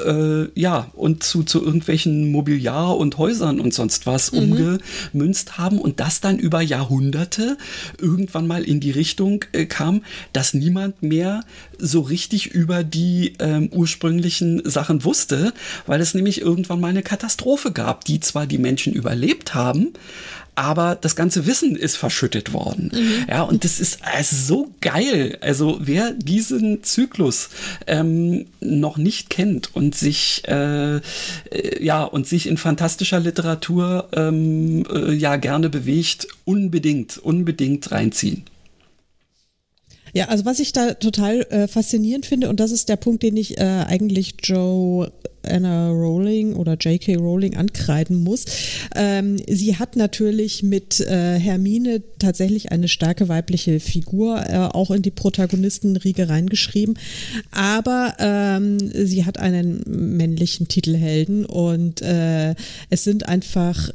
[0.05, 4.39] äh, ja, und zu, zu irgendwelchen Mobiliar und Häusern und sonst was mhm.
[4.39, 7.57] umgemünzt haben und das dann über Jahrhunderte
[7.99, 11.43] irgendwann mal in die Richtung äh, kam, dass niemand mehr
[11.79, 15.53] so richtig über die ähm, ursprünglichen Sachen wusste,
[15.87, 19.93] weil es nämlich irgendwann mal eine Katastrophe gab, die zwar die Menschen überlebt haben,
[20.61, 22.93] aber das ganze Wissen ist verschüttet worden.
[22.93, 23.27] Mhm.
[23.31, 25.39] Ja, und das ist also so geil.
[25.41, 27.49] Also wer diesen Zyklus
[27.87, 31.01] ähm, noch nicht kennt und sich äh, äh,
[31.83, 38.45] ja und sich in fantastischer Literatur ähm, äh, ja gerne bewegt, unbedingt, unbedingt reinziehen.
[40.13, 43.37] Ja, also was ich da total äh, faszinierend finde, und das ist der Punkt, den
[43.37, 45.11] ich äh, eigentlich Joe
[45.43, 47.17] Anna Rowling oder J.K.
[47.17, 48.45] Rowling ankreiden muss.
[48.95, 55.03] Ähm, sie hat natürlich mit äh, Hermine tatsächlich eine starke weibliche Figur äh, auch in
[55.03, 56.99] die Protagonistenriege reingeschrieben,
[57.51, 62.55] aber ähm, sie hat einen männlichen Titelhelden und äh,
[62.91, 63.93] es sind einfach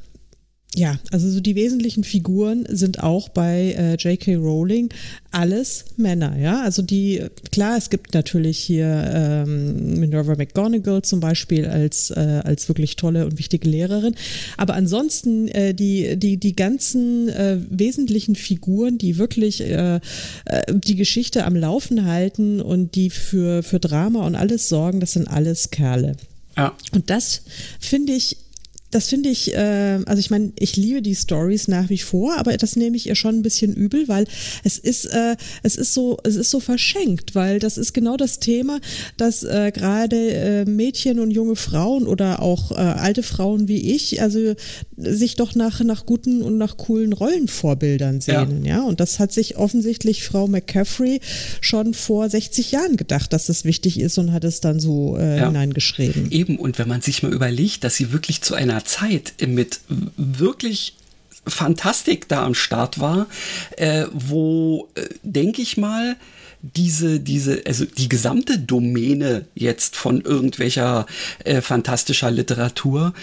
[0.76, 4.36] ja, also so die wesentlichen Figuren sind auch bei äh, J.K.
[4.36, 4.90] Rowling
[5.32, 6.62] alles Männer, ja.
[6.62, 12.68] Also die, klar, es gibt natürlich hier ähm, Minerva McGonagall zum Beispiel als, äh, als
[12.68, 14.16] wirklich tolle und wichtige Lehrerin.
[14.58, 20.00] Aber ansonsten äh, die, die, die ganzen äh, wesentlichen Figuren, die wirklich äh, äh,
[20.74, 25.28] die Geschichte am Laufen halten und die für, für Drama und alles sorgen, das sind
[25.28, 26.18] alles Kerle.
[26.58, 26.74] Ja.
[26.94, 27.42] Und das
[27.80, 28.38] finde ich
[28.96, 32.56] das finde ich, äh, also ich meine, ich liebe die Stories nach wie vor, aber
[32.56, 34.26] das nehme ich ihr schon ein bisschen übel, weil
[34.64, 38.40] es ist, äh, es ist so, es ist so verschenkt, weil das ist genau das
[38.40, 38.80] Thema,
[39.18, 44.22] dass äh, gerade äh, Mädchen und junge Frauen oder auch äh, alte Frauen wie ich,
[44.22, 44.54] also
[44.96, 48.78] sich doch nach, nach guten und nach coolen Rollenvorbildern sehnen, ja.
[48.78, 48.84] ja?
[48.84, 51.20] Und das hat sich offensichtlich Frau McCaffrey
[51.60, 55.40] schon vor 60 Jahren gedacht, dass das wichtig ist und hat es dann so äh,
[55.40, 55.48] ja.
[55.48, 56.32] hineingeschrieben.
[56.32, 60.96] Eben, und wenn man sich mal überlegt, dass sie wirklich zu einer Zeit mit wirklich
[61.48, 63.28] Fantastik da am Start war,
[63.78, 66.16] äh, wo, äh, denke ich mal,
[66.62, 71.06] diese, diese, also die gesamte Domäne jetzt von irgendwelcher
[71.44, 73.14] äh, fantastischer Literatur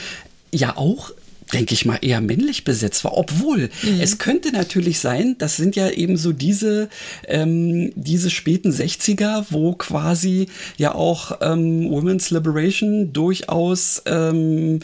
[0.53, 1.11] ja auch
[1.53, 3.17] denke ich mal, eher männlich besetzt war.
[3.17, 4.01] Obwohl, mhm.
[4.01, 6.89] es könnte natürlich sein, das sind ja eben so diese,
[7.29, 14.81] ähm, diese späten 60er, wo quasi ja auch ähm, Women's Liberation durchaus ähm,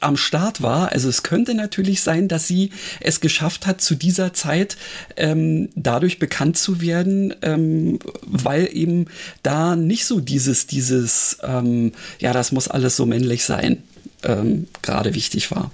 [0.00, 0.92] am Start war.
[0.92, 4.76] Also es könnte natürlich sein, dass sie es geschafft hat, zu dieser Zeit
[5.16, 9.06] ähm, dadurch bekannt zu werden, ähm, weil eben
[9.42, 13.82] da nicht so dieses, dieses, ähm, ja, das muss alles so männlich sein,
[14.24, 15.70] ähm, gerade wichtig war.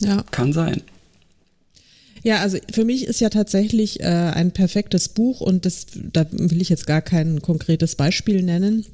[0.00, 0.22] Ja.
[0.30, 0.82] Kann sein.
[2.24, 6.60] Ja, also für mich ist ja tatsächlich äh, ein perfektes Buch und das, da will
[6.60, 8.84] ich jetzt gar kein konkretes Beispiel nennen.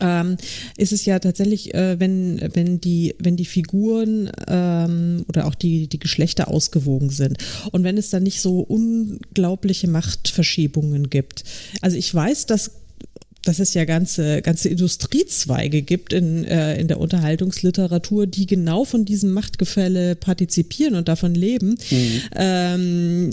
[0.00, 0.36] Ähm,
[0.76, 5.86] ist es ja tatsächlich, äh, wenn, wenn, die, wenn die Figuren ähm, oder auch die,
[5.86, 7.38] die Geschlechter ausgewogen sind
[7.70, 11.44] und wenn es dann nicht so unglaubliche Machtverschiebungen gibt.
[11.80, 12.72] Also ich weiß, dass
[13.44, 19.04] dass es ja ganze, ganze Industriezweige gibt in, äh, in der Unterhaltungsliteratur, die genau von
[19.04, 21.76] diesem Machtgefälle partizipieren und davon leben.
[21.90, 22.22] Mhm.
[22.34, 23.30] Ähm,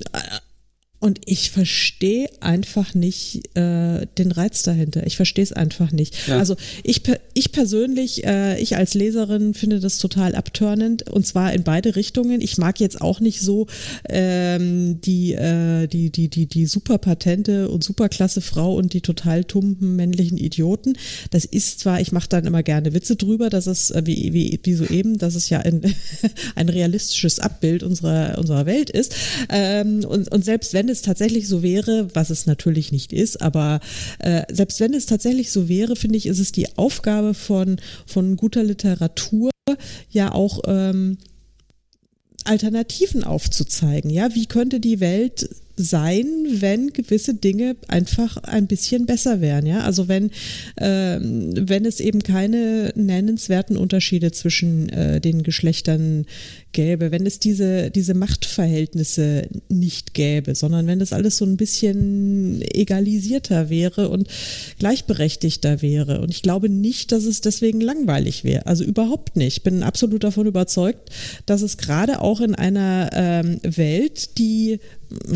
[1.02, 5.06] und ich verstehe einfach nicht äh, den Reiz dahinter.
[5.08, 6.28] Ich verstehe es einfach nicht.
[6.28, 6.38] Ja.
[6.38, 7.02] Also ich,
[7.34, 12.40] ich persönlich, äh, ich als Leserin finde das total abturnend und zwar in beide Richtungen.
[12.40, 13.66] Ich mag jetzt auch nicht so
[14.10, 19.44] ähm, die, äh, die, die, die, die super patente und superklasse Frau und die total
[19.44, 20.96] tumpen männlichen Idioten.
[21.32, 24.60] Das ist zwar, ich mache dann immer gerne Witze drüber, dass es, äh, wie, wie,
[24.62, 25.82] wie soeben, dass es ja ein,
[26.56, 29.16] ein realistisches Abbild unserer, unserer Welt ist.
[29.50, 33.80] Ähm, und, und selbst wenn es tatsächlich so wäre, was es natürlich nicht ist, aber
[34.20, 38.38] äh, selbst wenn es tatsächlich so wäre, finde ich, ist es die Aufgabe von, von
[38.38, 39.52] guter Literatur
[40.10, 41.18] ja auch ähm,
[42.44, 44.10] Alternativen aufzuzeigen.
[44.10, 45.50] Ja, wie könnte die Welt
[45.82, 49.66] sein, wenn gewisse Dinge einfach ein bisschen besser wären.
[49.66, 50.32] Ja, also wenn
[50.78, 56.26] ähm, wenn es eben keine nennenswerten Unterschiede zwischen äh, den Geschlechtern
[56.72, 62.62] gäbe, wenn es diese, diese Machtverhältnisse nicht gäbe, sondern wenn das alles so ein bisschen
[62.62, 64.28] egalisierter wäre und
[64.80, 66.22] gleichberechtigter wäre.
[66.22, 68.66] Und ich glaube nicht, dass es deswegen langweilig wäre.
[68.66, 69.58] Also überhaupt nicht.
[69.58, 71.10] Ich bin absolut davon überzeugt,
[71.46, 74.80] dass es gerade auch in einer ähm, Welt, die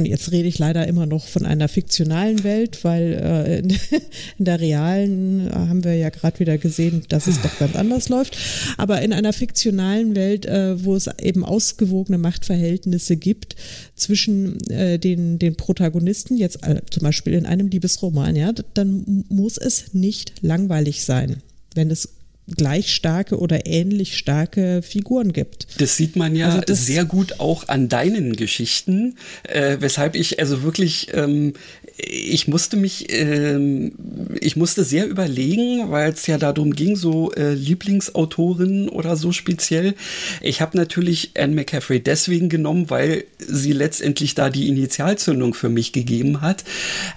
[0.03, 3.69] jetzt rede ich leider immer noch von einer fiktionalen Welt, weil äh, in,
[4.37, 8.09] in, der realen äh, haben wir ja gerade wieder gesehen, dass es doch ganz anders
[8.09, 8.37] läuft.
[8.77, 13.55] Aber in einer fiktionalen Welt, äh, wo es eben ausgewogene Machtverhältnisse gibt
[13.95, 19.57] zwischen äh, den, den Protagonisten, jetzt äh, zum Beispiel in einem Liebesroman, ja, dann muss
[19.57, 21.41] es nicht langweilig sein,
[21.73, 22.09] wenn es
[22.47, 25.67] gleich starke oder ähnlich starke Figuren gibt.
[25.79, 30.61] Das sieht man ja also sehr gut auch an deinen Geschichten, äh, weshalb ich also
[30.61, 31.53] wirklich ähm,
[31.97, 33.93] ich musste mich, ähm,
[34.41, 39.95] ich musste sehr überlegen, weil es ja darum ging, so äh, Lieblingsautorinnen oder so speziell.
[40.41, 45.93] Ich habe natürlich Anne McCaffrey deswegen genommen, weil sie letztendlich da die Initialzündung für mich
[45.93, 46.65] gegeben hat.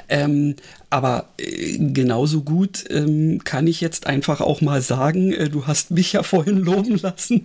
[0.09, 0.55] Ähm,
[0.91, 5.91] aber äh, genauso gut ähm, kann ich jetzt einfach auch mal sagen, äh, du hast
[5.91, 7.45] mich ja vorhin loben lassen.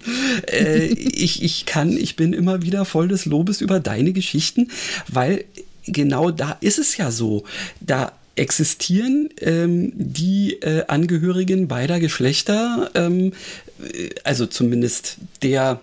[0.51, 4.69] Äh, ich, ich kann, ich bin immer wieder voll des Lobes über deine Geschichten,
[5.07, 5.45] weil
[5.85, 7.43] genau da ist es ja so.
[7.79, 13.33] Da existieren ähm, die äh, Angehörigen beider Geschlechter, ähm,
[13.79, 15.79] äh, also zumindest der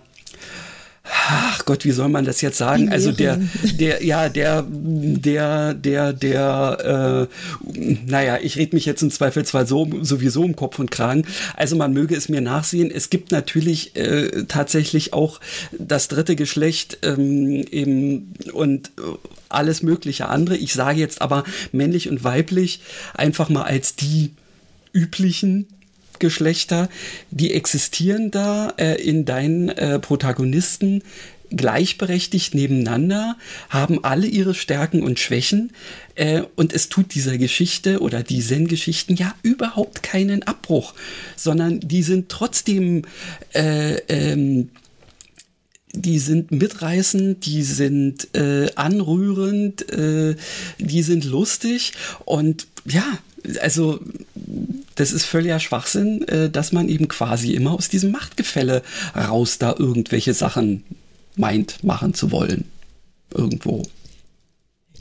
[1.11, 2.89] ach Gott, wie soll man das jetzt sagen?
[2.89, 3.39] Also der,
[3.79, 7.71] der, ja, der, der, der, der, äh,
[8.05, 11.25] naja, ich rede mich jetzt im Zweifelsfall so, sowieso im Kopf und Kragen.
[11.55, 12.91] Also man möge es mir nachsehen.
[12.91, 15.39] Es gibt natürlich äh, tatsächlich auch
[15.77, 18.91] das dritte Geschlecht ähm, eben und
[19.49, 20.55] alles mögliche andere.
[20.55, 22.81] Ich sage jetzt aber männlich und weiblich
[23.13, 24.31] einfach mal als die
[24.93, 25.67] üblichen
[26.21, 26.87] Geschlechter,
[27.31, 31.03] die existieren da äh, in deinen äh, Protagonisten
[31.49, 33.37] gleichberechtigt nebeneinander,
[33.69, 35.73] haben alle ihre Stärken und Schwächen
[36.15, 40.93] äh, und es tut dieser Geschichte oder diesen Geschichten ja überhaupt keinen Abbruch,
[41.35, 43.03] sondern die sind trotzdem
[43.53, 44.69] äh, ähm,
[45.93, 50.35] die sind mitreißend, die sind äh, anrührend, äh,
[50.79, 51.91] die sind lustig
[52.23, 53.03] und ja,
[53.59, 53.99] also
[54.95, 58.83] das ist völliger Schwachsinn, äh, dass man eben quasi immer aus diesem Machtgefälle
[59.15, 60.83] raus da irgendwelche Sachen
[61.35, 62.65] meint, machen zu wollen.
[63.33, 63.83] Irgendwo.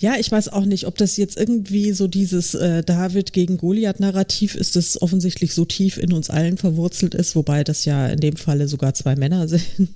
[0.01, 4.55] Ja, ich weiß auch nicht, ob das jetzt irgendwie so dieses äh, David gegen Goliath-Narrativ
[4.55, 8.37] ist, das offensichtlich so tief in uns allen verwurzelt ist, wobei das ja in dem
[8.37, 9.91] Falle sogar zwei Männer sind.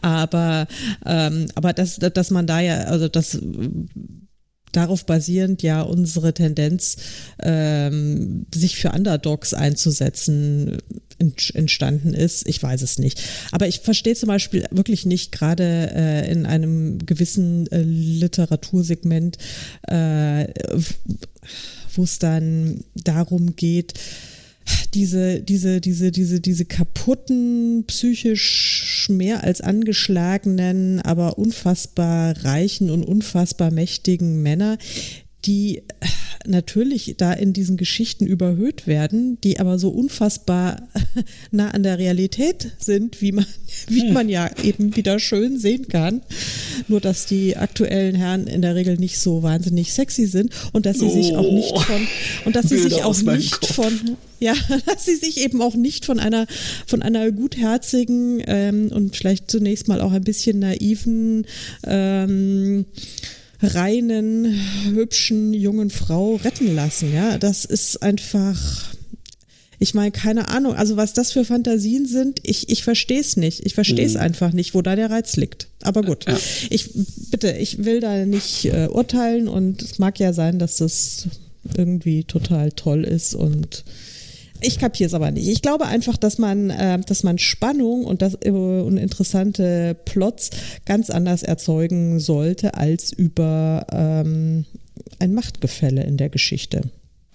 [0.00, 0.68] aber
[1.04, 3.40] ähm, aber dass, dass man da ja, also das
[4.76, 6.96] darauf basierend ja unsere Tendenz,
[7.42, 10.78] ähm, sich für Underdogs einzusetzen,
[11.18, 12.46] entstanden ist.
[12.48, 13.20] Ich weiß es nicht.
[13.52, 19.38] Aber ich verstehe zum Beispiel wirklich nicht, gerade äh, in einem gewissen äh, Literatursegment,
[19.88, 20.48] äh,
[21.94, 23.94] wo es dann darum geht,
[24.94, 33.70] diese, diese, diese, diese, diese kaputten, psychisch mehr als angeschlagenen, aber unfassbar reichen und unfassbar
[33.70, 34.78] mächtigen Männer,
[35.46, 35.82] die
[36.46, 40.88] natürlich da in diesen Geschichten überhöht werden, die aber so unfassbar
[41.50, 43.46] nah an der Realität sind, wie man,
[43.88, 46.22] wie man ja eben wieder schön sehen kann.
[46.88, 50.98] Nur, dass die aktuellen Herren in der Regel nicht so wahnsinnig sexy sind und dass
[50.98, 51.14] sie oh.
[51.14, 51.80] sich auch nicht oh.
[51.80, 52.06] von,
[52.44, 53.74] und dass sie sich auch nicht Kopf.
[53.74, 54.54] von, ja,
[54.86, 56.46] dass sie sich eben auch nicht von einer,
[56.86, 61.46] von einer gutherzigen ähm, und vielleicht zunächst mal auch ein bisschen naiven,
[61.86, 62.84] ähm,
[63.64, 64.60] reinen,
[64.92, 67.12] hübschen, jungen Frau retten lassen.
[67.12, 68.94] Ja, das ist einfach.
[69.80, 73.66] Ich meine, keine Ahnung, also was das für Fantasien sind, ich, ich verstehe es nicht.
[73.66, 74.20] Ich verstehe es mhm.
[74.20, 75.68] einfach nicht, wo da der Reiz liegt.
[75.82, 76.38] Aber gut, ja.
[76.70, 76.90] ich
[77.30, 81.26] bitte, ich will da nicht äh, urteilen und es mag ja sein, dass das
[81.76, 83.84] irgendwie total toll ist und
[84.64, 85.48] ich kapiere es aber nicht.
[85.48, 90.50] Ich glaube einfach, dass man, äh, dass man Spannung und, das, äh, und interessante Plots
[90.86, 94.64] ganz anders erzeugen sollte als über ähm,
[95.18, 96.82] ein Machtgefälle in der Geschichte.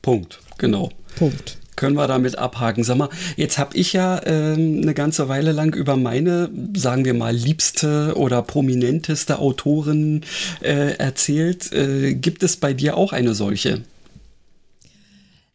[0.02, 0.90] Punkt, genau.
[1.18, 2.84] Punkt können wir damit abhaken.
[2.84, 7.14] Sag mal, jetzt habe ich ja ähm, eine ganze Weile lang über meine, sagen wir
[7.14, 10.24] mal, liebste oder prominenteste Autorin
[10.62, 11.72] äh, erzählt.
[11.72, 13.82] Äh, gibt es bei dir auch eine solche?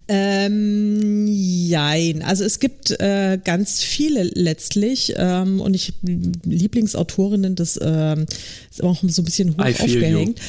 [0.07, 2.23] Ähm, jein.
[2.23, 8.27] Also es gibt äh, ganz viele letztlich ähm, und ich Lieblingsautorinnen, das ähm,
[8.71, 10.41] ist auch so ein bisschen hoch aufgehängt.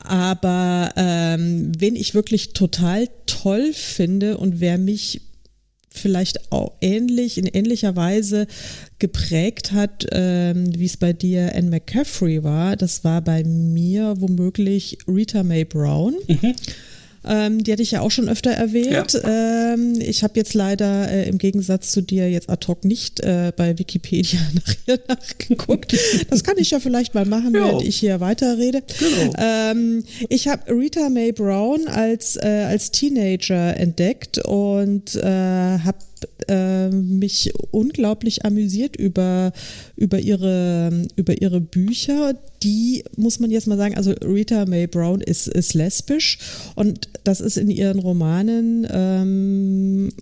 [0.00, 5.20] Aber ähm, wen ich wirklich total toll finde und wer mich
[5.90, 8.48] vielleicht auch ähnlich, in ähnlicher Weise
[8.98, 14.98] geprägt hat, ähm, wie es bei dir Anne McCaffrey war, das war bei mir womöglich
[15.06, 16.14] Rita Mae Brown.
[16.26, 16.54] Mhm.
[17.26, 19.12] Ähm, die hatte ich ja auch schon öfter erwähnt.
[19.12, 19.72] Ja.
[19.74, 23.52] Ähm, ich habe jetzt leider äh, im Gegensatz zu dir jetzt ad hoc nicht äh,
[23.56, 25.96] bei Wikipedia nachher nachgeguckt.
[26.30, 28.82] Das kann ich ja vielleicht mal machen, während ich hier weiterrede.
[28.98, 29.32] Genau.
[29.38, 35.98] Ähm, ich habe Rita Mae Brown als, äh, als Teenager entdeckt und äh, habe
[36.48, 39.52] äh, mich unglaublich amüsiert über,
[39.96, 42.34] über, ihre, über ihre Bücher.
[42.62, 46.38] Die muss man jetzt mal sagen, also Rita Mae Brown ist, ist lesbisch
[46.74, 50.12] und das ist in ihren Romanen ähm,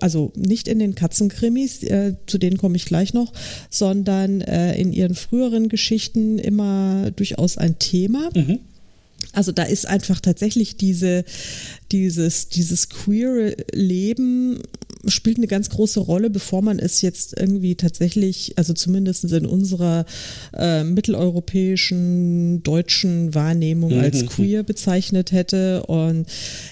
[0.00, 3.32] also nicht in den Katzenkrimis, äh, zu denen komme ich gleich noch,
[3.70, 8.30] sondern äh, in ihren früheren Geschichten immer durchaus ein Thema.
[8.34, 8.58] Mhm.
[9.32, 11.24] Also da ist einfach tatsächlich diese,
[11.90, 14.58] dieses, dieses queere Leben
[15.06, 20.04] spielt eine ganz große Rolle, bevor man es jetzt irgendwie tatsächlich, also zumindest in unserer
[20.56, 24.26] äh, mitteleuropäischen deutschen Wahrnehmung als mhm.
[24.26, 25.84] queer bezeichnet hätte.
[25.86, 26.26] Und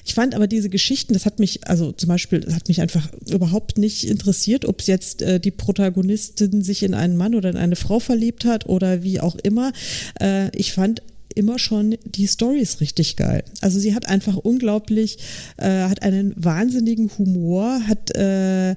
[0.05, 3.09] ich fand aber diese Geschichten, das hat mich, also zum Beispiel, das hat mich einfach
[3.29, 7.57] überhaupt nicht interessiert, ob es jetzt äh, die Protagonistin sich in einen Mann oder in
[7.57, 9.73] eine Frau verliebt hat oder wie auch immer.
[10.21, 11.03] Äh, ich fand
[11.35, 13.45] immer schon die Stories richtig geil.
[13.61, 15.19] Also sie hat einfach unglaublich,
[15.57, 18.75] äh, hat einen wahnsinnigen Humor, hat äh,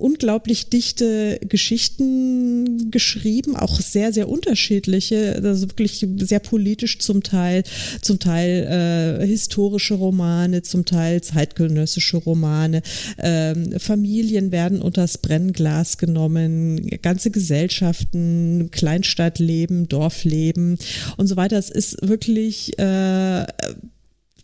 [0.00, 7.64] unglaublich dichte Geschichten geschrieben, auch sehr, sehr unterschiedliche, also wirklich sehr politisch zum Teil,
[8.00, 12.82] zum Teil äh, historische Romane, zum Teil zeitgenössische Romane.
[13.18, 20.78] Ähm, Familien werden unters Brennglas genommen, ganze Gesellschaften, Kleinstadtleben, Dorfleben
[21.16, 21.58] und so weiter.
[21.58, 23.46] Es ist wirklich äh,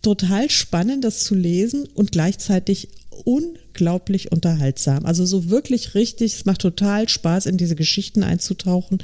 [0.03, 2.89] total spannend, das zu lesen und gleichzeitig
[3.25, 5.05] unglaublich unterhaltsam.
[5.07, 8.99] Also so wirklich richtig, es macht total Spaß, in diese Geschichten einzutauchen.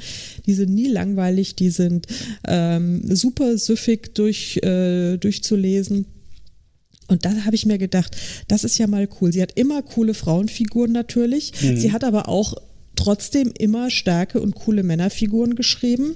[0.45, 2.07] Die sind nie langweilig, die sind
[2.47, 6.05] ähm, super süffig durch, äh, durchzulesen.
[7.07, 8.15] Und da habe ich mir gedacht,
[8.47, 9.31] das ist ja mal cool.
[9.33, 11.53] Sie hat immer coole Frauenfiguren natürlich.
[11.61, 11.77] Mhm.
[11.77, 12.55] Sie hat aber auch
[12.95, 16.15] trotzdem immer starke und coole Männerfiguren geschrieben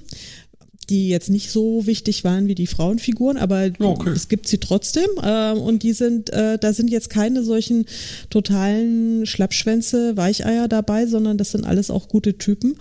[0.88, 4.10] die jetzt nicht so wichtig waren wie die Frauenfiguren, aber okay.
[4.10, 5.08] es gibt sie trotzdem.
[5.22, 7.86] Äh, und die sind, äh, da sind jetzt keine solchen
[8.30, 12.76] totalen Schlappschwänze, Weicheier dabei, sondern das sind alles auch gute Typen.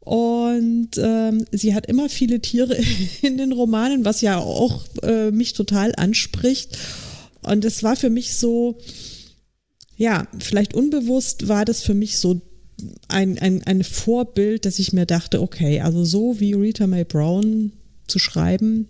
[0.00, 2.76] Und ähm, sie hat immer viele Tiere
[3.22, 6.76] in den Romanen, was ja auch äh, mich total anspricht.
[7.42, 8.78] Und es war für mich so,
[9.96, 12.40] ja, vielleicht unbewusst war das für mich so
[13.08, 17.72] ein, ein, ein Vorbild, dass ich mir dachte, okay, also so wie Rita Mae Brown
[18.06, 18.88] zu schreiben,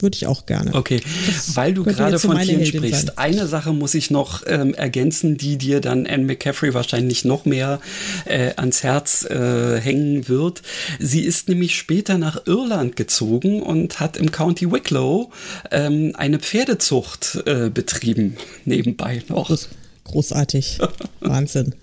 [0.00, 0.74] würde ich auch gerne.
[0.74, 3.06] Okay, das weil du gerade von Tieren sprichst.
[3.06, 3.18] Sein.
[3.18, 7.80] Eine Sache muss ich noch ähm, ergänzen, die dir dann Anne McCaffrey wahrscheinlich noch mehr
[8.24, 10.62] äh, ans Herz äh, hängen wird.
[10.98, 15.30] Sie ist nämlich später nach Irland gezogen und hat im County Wicklow
[15.70, 19.56] ähm, eine Pferdezucht äh, betrieben, nebenbei noch.
[20.04, 20.80] Großartig.
[21.20, 21.74] Wahnsinn.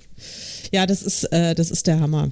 [0.72, 2.32] Ja, das ist, äh, das ist der Hammer.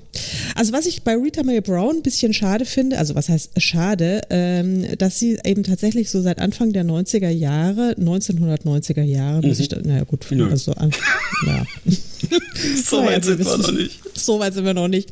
[0.56, 4.22] Also was ich bei Rita Mae Brown ein bisschen schade finde, also was heißt schade,
[4.30, 9.62] ähm, dass sie eben tatsächlich so seit Anfang der 90er Jahre, 1990er Jahre, muss mhm.
[9.62, 10.50] ich da, naja gut, Nö.
[10.50, 10.92] also an,
[11.48, 11.66] ja.
[12.84, 14.00] so weit sind wir noch nicht.
[14.20, 15.12] So weit sind wir noch nicht.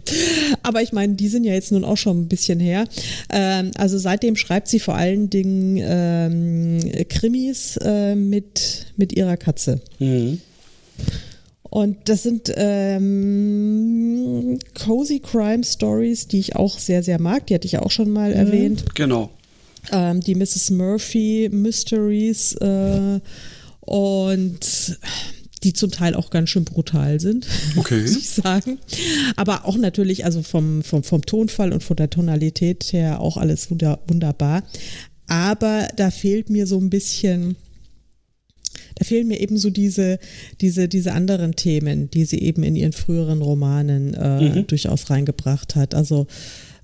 [0.64, 2.84] Aber ich meine, die sind ja jetzt nun auch schon ein bisschen her.
[3.30, 9.80] Ähm, also seitdem schreibt sie vor allen Dingen ähm, Krimis äh, mit, mit ihrer Katze.
[10.00, 10.42] Mhm.
[11.70, 12.98] Und das sind ähm,
[14.74, 17.46] Cozy Crime Stories, die ich auch sehr, sehr mag.
[17.48, 18.36] Die hatte ich ja auch schon mal mhm.
[18.38, 18.86] erwähnt.
[18.96, 19.30] Genau.
[19.92, 20.72] ähm, die Mrs.
[20.72, 23.20] Murphy Mysteries äh,
[23.82, 24.98] und
[25.64, 28.02] die zum Teil auch ganz schön brutal sind, okay.
[28.02, 28.80] muss ich sagen.
[29.36, 33.70] Aber auch natürlich, also vom, vom, vom Tonfall und von der Tonalität her auch alles
[33.72, 34.64] wunder, wunderbar.
[35.28, 37.58] Aber da fehlt mir so ein bisschen,
[38.98, 40.20] da fehlen mir eben so diese,
[40.60, 44.68] diese, diese anderen Themen, die sie eben in ihren früheren Romanen äh, mhm.
[44.68, 45.94] durchaus reingebracht hat.
[45.94, 46.26] Also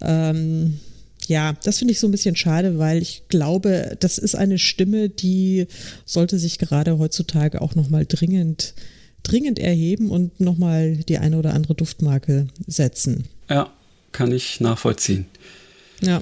[0.02, 0.80] ähm,
[1.28, 5.10] ja, das finde ich so ein bisschen schade, weil ich glaube, das ist eine Stimme,
[5.10, 5.68] die
[6.06, 8.76] sollte sich gerade heutzutage auch nochmal dringend,
[9.24, 13.26] dringend erheben und nochmal die eine oder andere Duftmarke setzen.
[13.50, 13.72] Ja,
[14.12, 15.26] kann ich nachvollziehen.
[16.02, 16.22] Ja.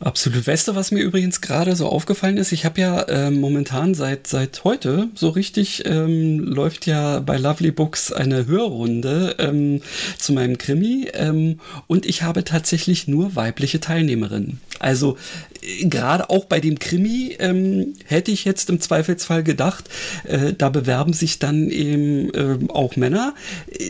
[0.00, 0.46] Absolut.
[0.46, 2.52] Weißt du, was mir übrigens gerade so aufgefallen ist?
[2.52, 7.72] Ich habe ja ähm, momentan seit seit heute so richtig ähm, läuft ja bei Lovely
[7.72, 9.80] Books eine Hörrunde ähm,
[10.16, 14.60] zu meinem Krimi ähm, und ich habe tatsächlich nur weibliche Teilnehmerinnen.
[14.78, 15.16] Also
[15.82, 19.88] gerade auch bei dem Krimi ähm, hätte ich jetzt im Zweifelsfall gedacht,
[20.24, 23.34] äh, da bewerben sich dann eben äh, auch Männer.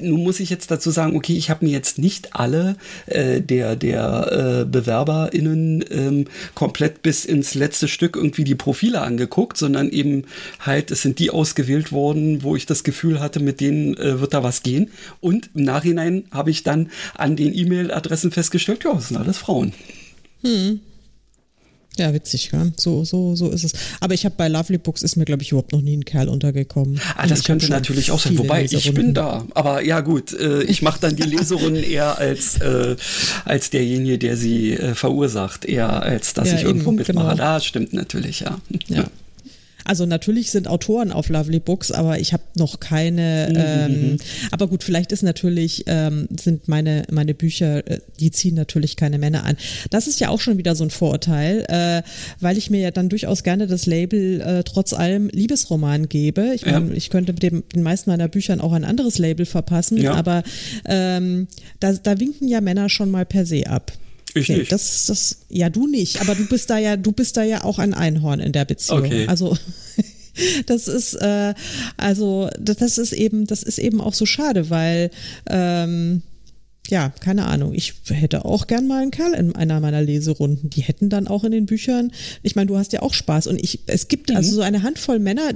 [0.02, 3.76] Nun muss ich jetzt dazu sagen, okay, ich habe mir jetzt nicht alle äh, der,
[3.76, 10.24] der äh, BewerberInnen ähm, komplett bis ins letzte Stück irgendwie die Profile angeguckt, sondern eben
[10.61, 14.34] halt, es sind die ausgewählt worden, wo ich das Gefühl hatte, mit denen äh, wird
[14.34, 14.90] da was gehen.
[15.20, 19.72] Und im Nachhinein habe ich dann an den E-Mail-Adressen festgestellt, ja, das sind alles Frauen.
[20.42, 20.80] Hm.
[21.99, 22.66] Ja, witzig, ja.
[22.76, 23.72] So, so, so ist es.
[24.01, 26.28] Aber ich habe bei Lovely Books ist mir, glaube ich, überhaupt noch nie ein Kerl
[26.28, 27.01] untergekommen.
[27.16, 28.38] Ah, das könnte natürlich auch sein.
[28.38, 29.44] Wobei, ich bin da.
[29.55, 32.94] Aber ja, gut, äh, ich mache dann die Leserunden eher als, äh,
[33.44, 37.30] als derjenige, der sie äh, verursacht, eher als dass ja, ich irgendwo eben, mitmache.
[37.30, 37.36] Genau.
[37.36, 38.59] Das stimmt natürlich, ja.
[38.86, 39.05] Ja.
[39.89, 43.49] Also natürlich sind Autoren auf Lovely Books, aber ich habe noch keine.
[43.51, 43.95] Mhm.
[43.95, 44.16] Ähm,
[44.51, 49.18] aber gut, vielleicht ist natürlich ähm, sind meine meine Bücher, äh, die ziehen natürlich keine
[49.18, 49.57] Männer an.
[49.91, 52.03] Das ist ja auch schon wieder so ein Vorurteil, äh,
[52.39, 56.53] weil ich mir ja dann durchaus gerne das Label äh, trotz allem Liebesroman gebe.
[56.55, 56.95] Ich meine, ja.
[56.95, 60.12] ich könnte mit dem, den meisten meiner Büchern auch ein anderes Label verpassen, ja.
[60.12, 60.43] aber
[60.84, 61.49] ähm,
[61.80, 63.91] da, da winken ja Männer schon mal per se ab.
[64.35, 64.72] Ich nee, nicht.
[64.72, 67.79] Das, das, ja, du nicht, aber du bist da ja, du bist da ja auch
[67.79, 69.05] ein Einhorn in der Beziehung.
[69.05, 69.26] Okay.
[69.26, 69.57] Also
[70.66, 71.55] das ist äh,
[71.97, 75.11] also das ist eben das ist eben auch so schade, weil
[75.49, 76.22] ähm,
[76.91, 77.74] ja, keine Ahnung.
[77.74, 80.70] Ich hätte auch gern mal einen Kerl in einer meiner Leserunden.
[80.70, 82.12] Die hätten dann auch in den Büchern.
[82.43, 83.47] Ich meine, du hast ja auch Spaß.
[83.47, 84.36] Und ich, es gibt mhm.
[84.36, 85.51] also so eine Handvoll Männer,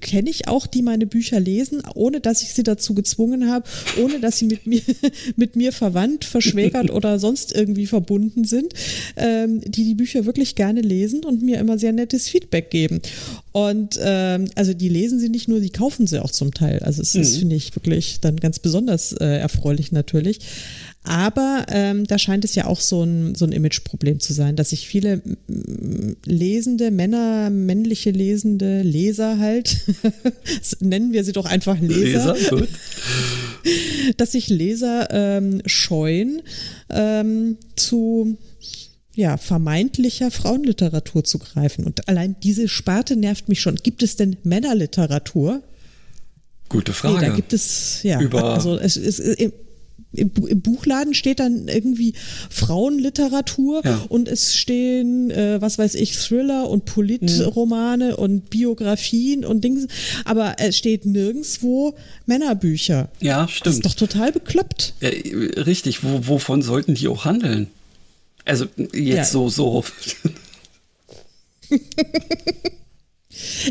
[0.00, 3.66] kenne ich auch, die meine Bücher lesen, ohne dass ich sie dazu gezwungen habe,
[4.02, 4.82] ohne dass sie mit mir,
[5.36, 8.74] mit mir verwandt, verschwägert oder sonst irgendwie verbunden sind,
[9.16, 13.00] ähm, die die Bücher wirklich gerne lesen und mir immer sehr nettes Feedback geben.
[13.52, 16.80] Und ähm, also die lesen sie nicht nur, die kaufen sie auch zum Teil.
[16.80, 17.22] Also es mhm.
[17.22, 20.40] ist, finde ich, wirklich dann ganz besonders äh, erfreulich natürlich.
[21.08, 24.70] Aber ähm, da scheint es ja auch so ein, so ein Imageproblem zu sein, dass
[24.70, 25.22] sich viele
[26.26, 29.78] lesende Männer, männliche lesende Leser halt,
[30.80, 32.66] nennen wir sie doch einfach Leser, Leser
[34.18, 36.42] dass sich Leser ähm, scheuen
[36.90, 38.36] ähm, zu
[39.14, 41.84] ja, vermeintlicher Frauenliteratur zu greifen.
[41.84, 43.76] Und allein diese Sparte nervt mich schon.
[43.76, 45.62] Gibt es denn Männerliteratur?
[46.68, 47.18] Gute Frage.
[47.18, 49.18] Nee, da gibt es, ja, Über also es ist
[50.12, 52.14] im, Buchladen steht dann irgendwie
[52.50, 54.04] Frauenliteratur ja.
[54.08, 58.14] und es stehen, äh, was weiß ich, Thriller und Politromane mhm.
[58.14, 59.86] und Biografien und Dinge,
[60.24, 61.94] aber es steht nirgendwo
[62.26, 63.08] Männerbücher.
[63.20, 63.66] Ja, stimmt.
[63.66, 64.94] Das ist doch total bekloppt.
[65.00, 65.10] Ja,
[65.62, 67.68] richtig, Wo, wovon sollten die auch handeln?
[68.44, 69.24] Also jetzt ja.
[69.24, 69.84] so, so.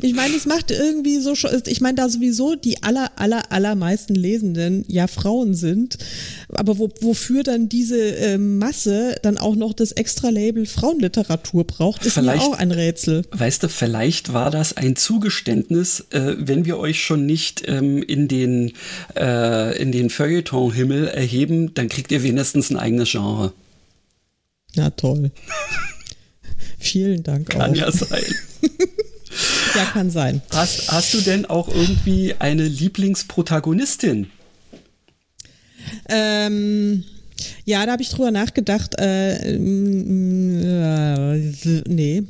[0.01, 1.33] Ich meine, es macht irgendwie so,
[1.65, 5.97] ich meine, da sowieso die aller, aller, allermeisten Lesenden ja Frauen sind,
[6.49, 12.13] aber wo, wofür dann diese äh, Masse dann auch noch das Extra-Label Frauenliteratur braucht, ist
[12.13, 13.23] vielleicht, mir auch ein Rätsel.
[13.31, 18.27] Weißt du, vielleicht war das ein Zugeständnis, äh, wenn wir euch schon nicht ähm, in
[18.27, 18.73] den,
[19.15, 23.53] äh, in den Feuilleton-Himmel erheben, dann kriegt ihr wenigstens ein eigenes Genre.
[24.75, 25.31] Ja, toll.
[26.79, 27.75] Vielen Dank Kann auch.
[27.75, 28.23] ja sein.
[29.75, 30.41] Ja, kann sein.
[30.51, 34.29] Hast, hast du denn auch irgendwie eine Lieblingsprotagonistin?
[36.09, 37.03] Ähm,
[37.65, 38.99] ja, da habe ich drüber nachgedacht.
[38.99, 39.57] Äh, äh,
[41.87, 42.23] nee.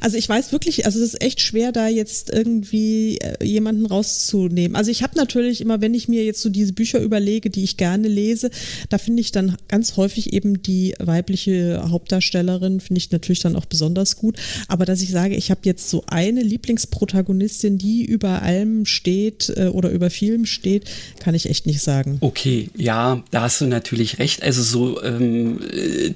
[0.00, 4.76] Also ich weiß wirklich, also es ist echt schwer, da jetzt irgendwie äh, jemanden rauszunehmen.
[4.76, 7.76] Also ich habe natürlich immer, wenn ich mir jetzt so diese Bücher überlege, die ich
[7.76, 8.50] gerne lese,
[8.88, 13.66] da finde ich dann ganz häufig eben die weibliche Hauptdarstellerin, finde ich natürlich dann auch
[13.66, 14.36] besonders gut.
[14.68, 19.66] Aber dass ich sage, ich habe jetzt so eine Lieblingsprotagonistin, die über allem steht äh,
[19.66, 20.84] oder über vielem steht,
[21.18, 22.18] kann ich echt nicht sagen.
[22.20, 24.42] Okay, ja, da hast du natürlich recht.
[24.42, 25.60] Also so, ähm,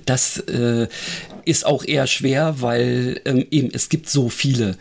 [0.05, 0.89] das äh,
[1.47, 4.77] ist auch eher schwer, weil ähm, eben es gibt so viele.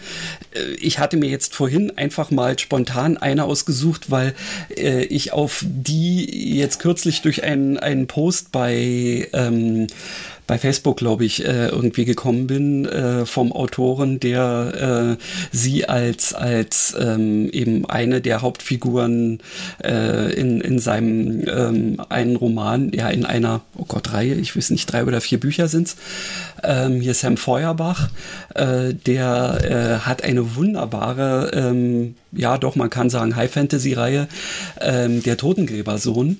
[0.53, 4.33] Äh, ich hatte mir jetzt vorhin einfach mal spontan eine ausgesucht, weil
[4.75, 9.87] äh, ich auf die jetzt kürzlich durch einen, einen Post bei ähm,
[10.47, 16.33] bei Facebook, glaube ich, äh, irgendwie gekommen bin äh, vom Autoren, der äh, sie als,
[16.33, 19.39] als ähm, eben eine der Hauptfiguren
[19.83, 24.69] äh, in, in seinem ähm, einen Roman, ja in einer, oh Gott, Reihe, ich weiß
[24.69, 25.95] nicht, drei oder vier Bücher sind's.
[26.63, 28.09] Ähm, hier Sam Feuerbach,
[28.53, 34.27] äh, der äh, hat eine wunderbare, ähm, ja doch, man kann sagen, High-Fantasy-Reihe,
[34.81, 36.39] ähm, der Totengräbersohn.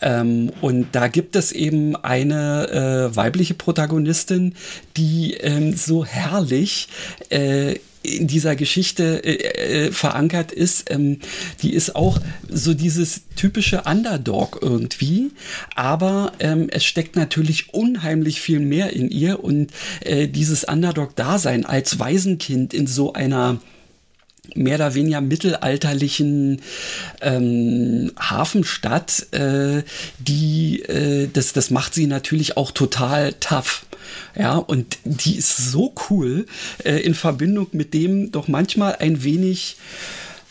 [0.00, 4.54] Ähm, und da gibt es eben eine äh, weibliche Protagonistin,
[4.96, 6.88] die ähm, so herrlich
[7.30, 7.76] äh,
[8.06, 11.18] in dieser Geschichte äh, äh, verankert ist, ähm,
[11.62, 15.32] die ist auch so dieses typische Underdog irgendwie,
[15.74, 19.42] aber ähm, es steckt natürlich unheimlich viel mehr in ihr.
[19.42, 23.58] Und äh, dieses Underdog-Dasein als Waisenkind in so einer
[24.54, 26.60] mehr oder weniger mittelalterlichen
[27.20, 29.82] ähm, Hafenstadt, äh,
[30.18, 33.86] die äh, das, das macht sie natürlich auch total tough.
[34.38, 36.46] Ja, und die ist so cool
[36.84, 39.76] äh, in Verbindung mit dem doch manchmal ein wenig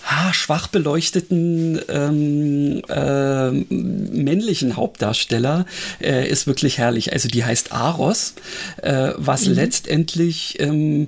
[0.07, 5.65] ah, schwach beleuchteten ähm, äh, männlichen Hauptdarsteller
[6.01, 7.13] äh, ist wirklich herrlich.
[7.13, 8.35] Also die heißt Aros,
[8.81, 9.55] äh, was mhm.
[9.55, 11.07] letztendlich ähm,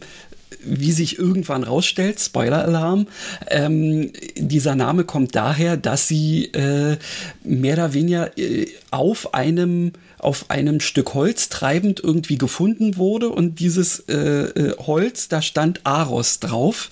[0.67, 3.07] wie sich irgendwann rausstellt, Spoiler-Alarm,
[3.47, 6.97] ähm, dieser Name kommt daher, dass sie äh,
[7.43, 13.59] mehr oder weniger äh, auf einem auf einem Stück Holz treibend irgendwie gefunden wurde und
[13.59, 16.89] dieses äh, äh, Holz, da stand Aros drauf.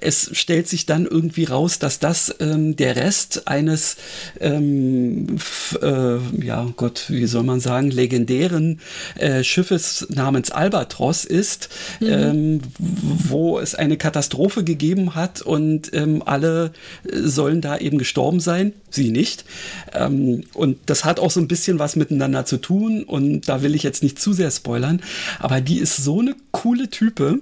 [0.00, 3.96] Es stellt sich dann irgendwie raus, dass das ähm, der Rest eines,
[4.40, 5.38] ähm,
[5.82, 8.80] äh, ja Gott, wie soll man sagen, legendären
[9.18, 11.68] äh, Schiffes namens Albatros ist,
[12.00, 12.06] mhm.
[12.08, 16.72] ähm, wo es eine Katastrophe gegeben hat und ähm, alle
[17.12, 19.44] sollen da eben gestorben sein, sie nicht.
[19.92, 23.74] Ähm, und das hat auch so ein bisschen was miteinander zu tun und da will
[23.74, 25.00] ich jetzt nicht zu sehr spoilern,
[25.38, 27.40] aber die ist so eine coole Type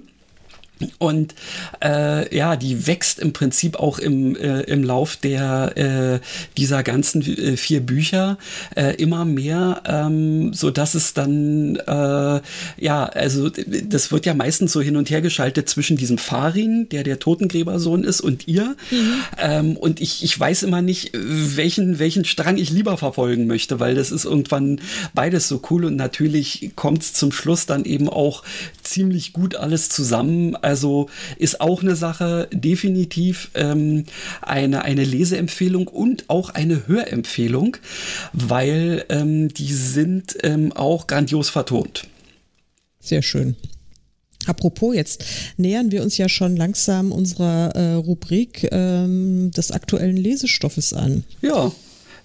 [0.97, 1.35] und
[1.83, 6.19] äh, ja, die wächst im Prinzip auch im, äh, im Lauf der äh,
[6.57, 8.37] dieser ganzen äh, vier Bücher
[8.75, 12.41] äh, immer mehr, ähm, so dass es dann äh,
[12.77, 17.03] ja, also das wird ja meistens so hin und her geschaltet zwischen diesem Farin, der
[17.03, 18.75] der Totengräbersohn ist, und ihr.
[18.91, 19.13] Mhm.
[19.39, 23.95] Ähm, und ich, ich weiß immer nicht, welchen welchen Strang ich lieber verfolgen möchte, weil
[23.95, 24.79] das ist irgendwann
[25.13, 28.43] beides so cool und natürlich kommt es zum Schluss dann eben auch
[28.83, 30.55] ziemlich gut alles zusammen.
[30.55, 30.70] Also
[31.37, 34.05] ist auch eine Sache, definitiv ähm,
[34.41, 37.77] eine, eine Leseempfehlung und auch eine Hörempfehlung,
[38.33, 42.07] weil ähm, die sind ähm, auch grandios vertont.
[42.99, 43.55] Sehr schön.
[44.47, 45.23] Apropos, jetzt
[45.57, 51.23] nähern wir uns ja schon langsam unserer äh, Rubrik ähm, des aktuellen Lesestoffes an.
[51.41, 51.71] Ja,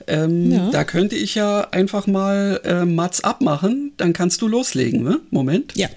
[0.07, 0.71] ähm, ja.
[0.71, 5.21] Da könnte ich ja einfach mal äh, Mats abmachen, dann kannst du loslegen, ne?
[5.31, 5.77] Moment.
[5.77, 5.89] Ja.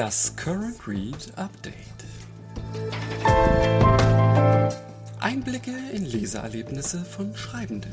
[0.00, 1.74] Das Current Read Update.
[5.20, 7.92] Einblicke in Leseerlebnisse von Schreibenden.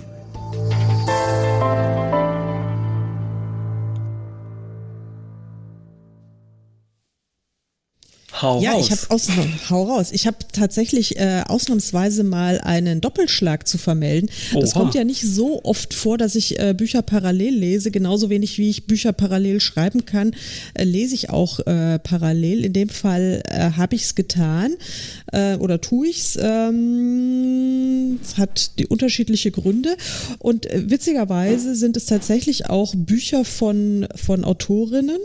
[8.41, 8.85] Hau ja, raus.
[8.85, 9.29] ich habe aus,
[9.69, 10.11] hau raus.
[10.11, 14.29] Ich habe tatsächlich äh, ausnahmsweise mal einen Doppelschlag zu vermelden.
[14.53, 14.61] Oha.
[14.61, 17.91] Das kommt ja nicht so oft vor, dass ich äh, Bücher parallel lese.
[17.91, 20.35] Genauso wenig wie ich Bücher parallel schreiben kann,
[20.73, 22.65] äh, lese ich auch äh, parallel.
[22.65, 24.75] In dem Fall äh, habe ich es getan
[25.31, 26.39] äh, oder tue ich es.
[26.41, 29.95] Ähm, es hat die unterschiedliche Gründe
[30.39, 35.19] und äh, witzigerweise sind es tatsächlich auch Bücher von von Autorinnen.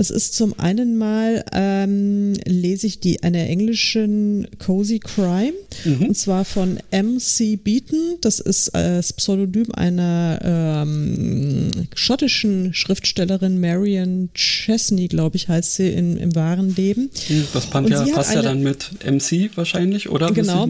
[0.00, 5.52] Das ist zum einen mal ähm, lese ich die einer englischen Cozy Crime
[5.84, 6.06] mhm.
[6.06, 7.56] und zwar von M.C.
[7.56, 8.16] Beaton.
[8.22, 16.16] Das ist das Pseudonym einer ähm, schottischen Schriftstellerin Marion Chesney, glaube ich, heißt sie in,
[16.16, 17.10] im wahren Leben.
[17.52, 20.32] Das passt ja, passt ja dann mit MC wahrscheinlich, oder?
[20.32, 20.66] Genau.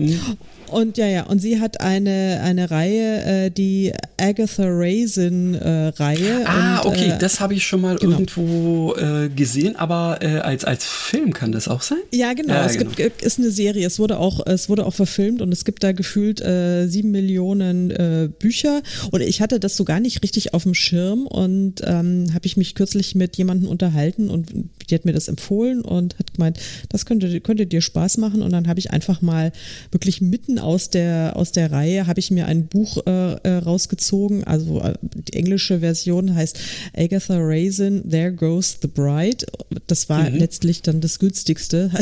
[0.71, 6.47] Und ja, ja, und sie hat eine, eine Reihe, äh, die Agatha Raisin äh, Reihe.
[6.47, 8.13] Ah, und, okay, äh, das habe ich schon mal genau.
[8.13, 11.99] irgendwo äh, äh, gesehen, aber äh, als, als Film kann das auch sein?
[12.13, 12.55] Ja, genau.
[12.55, 12.91] Ja, es genau.
[12.91, 13.87] Gibt, ist eine Serie.
[13.87, 17.91] Es wurde auch, es wurde auch verfilmt und es gibt da gefühlt äh, sieben Millionen
[17.91, 18.83] äh, Bücher.
[19.11, 22.57] Und ich hatte das so gar nicht richtig auf dem Schirm und ähm, habe ich
[22.57, 24.53] mich kürzlich mit jemandem unterhalten und
[24.91, 26.59] die hat mir das empfohlen und hat gemeint,
[26.89, 28.43] das könnte, könnte dir Spaß machen.
[28.43, 29.53] Und dann habe ich einfach mal
[29.91, 34.45] wirklich mitten aus der, aus der Reihe habe ich mir ein Buch äh, äh rausgezogen.
[34.45, 36.59] Also äh, die englische Version heißt
[36.97, 39.47] Agatha Raisin, There Goes the Bride.
[39.87, 40.37] Das war mhm.
[40.37, 41.91] letztlich dann das günstigste.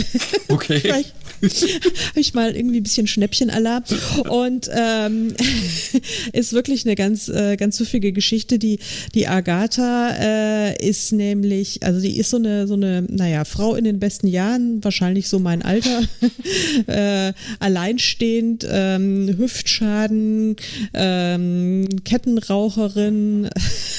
[0.51, 0.81] Okay.
[0.81, 3.85] habe ich mal irgendwie ein bisschen Schnäppchen-Alarm.
[4.29, 5.35] Und ähm,
[6.33, 8.59] ist wirklich eine ganz, äh, ganz süffige Geschichte.
[8.59, 8.79] Die,
[9.15, 13.85] die Agatha äh, ist nämlich, also die ist so eine, so eine, naja, Frau in
[13.85, 16.03] den besten Jahren, wahrscheinlich so mein Alter,
[16.87, 20.57] äh, alleinstehend, ähm, Hüftschaden,
[20.95, 23.51] ähm, Kettenraucherin.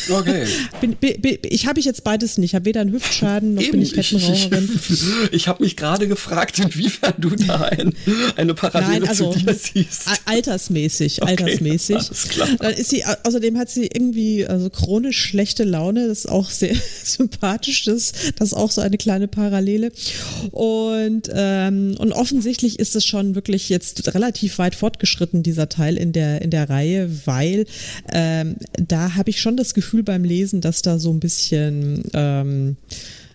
[0.09, 0.45] Okay.
[0.81, 2.49] bin, bin, ich habe ich jetzt beides nicht.
[2.49, 4.69] Ich habe weder einen Hüftschaden noch Eben, bin ich Kettenraucherin.
[4.75, 7.93] Ich, ich, ich habe mich gerade gefragt, inwiefern du da ein,
[8.35, 10.09] eine Parallele Nein, also, zu dir siehst.
[10.25, 11.95] Altersmäßig, okay, altersmäßig.
[11.95, 12.47] Alles klar.
[12.59, 16.07] Dann ist sie, außerdem hat sie irgendwie also chronisch schlechte Laune.
[16.07, 17.85] Das ist auch sehr sympathisch.
[17.85, 19.91] Das, das ist auch so eine kleine Parallele.
[20.51, 26.11] Und, ähm, und offensichtlich ist es schon wirklich jetzt relativ weit fortgeschritten, dieser Teil in
[26.11, 27.65] der, in der Reihe, weil
[28.11, 32.77] ähm, da habe ich schon das Gefühl beim Lesen, dass da so ein bisschen ähm,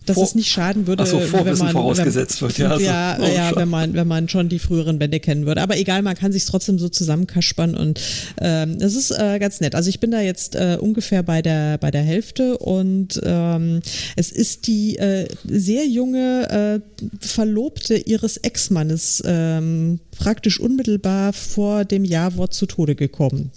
[0.07, 2.59] dass Vor es nicht schaden würde, so, wenn man vorausgesetzt wenn, wird.
[2.59, 5.63] Ja, also, ja, oh, ja wenn man wenn man schon die früheren Bände kennen würde.
[5.63, 8.01] Aber egal, man kann sich trotzdem so zusammenkaspern und
[8.41, 9.75] ähm, das ist äh, ganz nett.
[9.75, 13.81] Also ich bin da jetzt äh, ungefähr bei der bei der Hälfte und ähm,
[14.17, 22.05] es ist die äh, sehr junge äh, Verlobte ihres Ex-Mannes ähm, praktisch unmittelbar vor dem
[22.05, 23.53] Jawort zu Tode gekommen.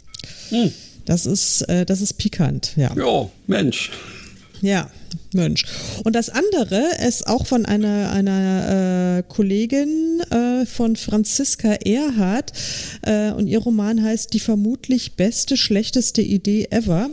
[0.49, 0.71] Hm.
[1.05, 2.93] Das ist, äh, das ist pikant, ja.
[2.97, 3.91] Ja, Mensch.
[4.61, 4.89] Ja,
[5.33, 5.65] Mensch.
[6.03, 12.53] Und das andere ist auch von einer, einer äh, Kollegin äh, von Franziska Erhardt
[13.03, 17.09] äh, und ihr Roman heißt Die vermutlich beste, schlechteste Idee ever.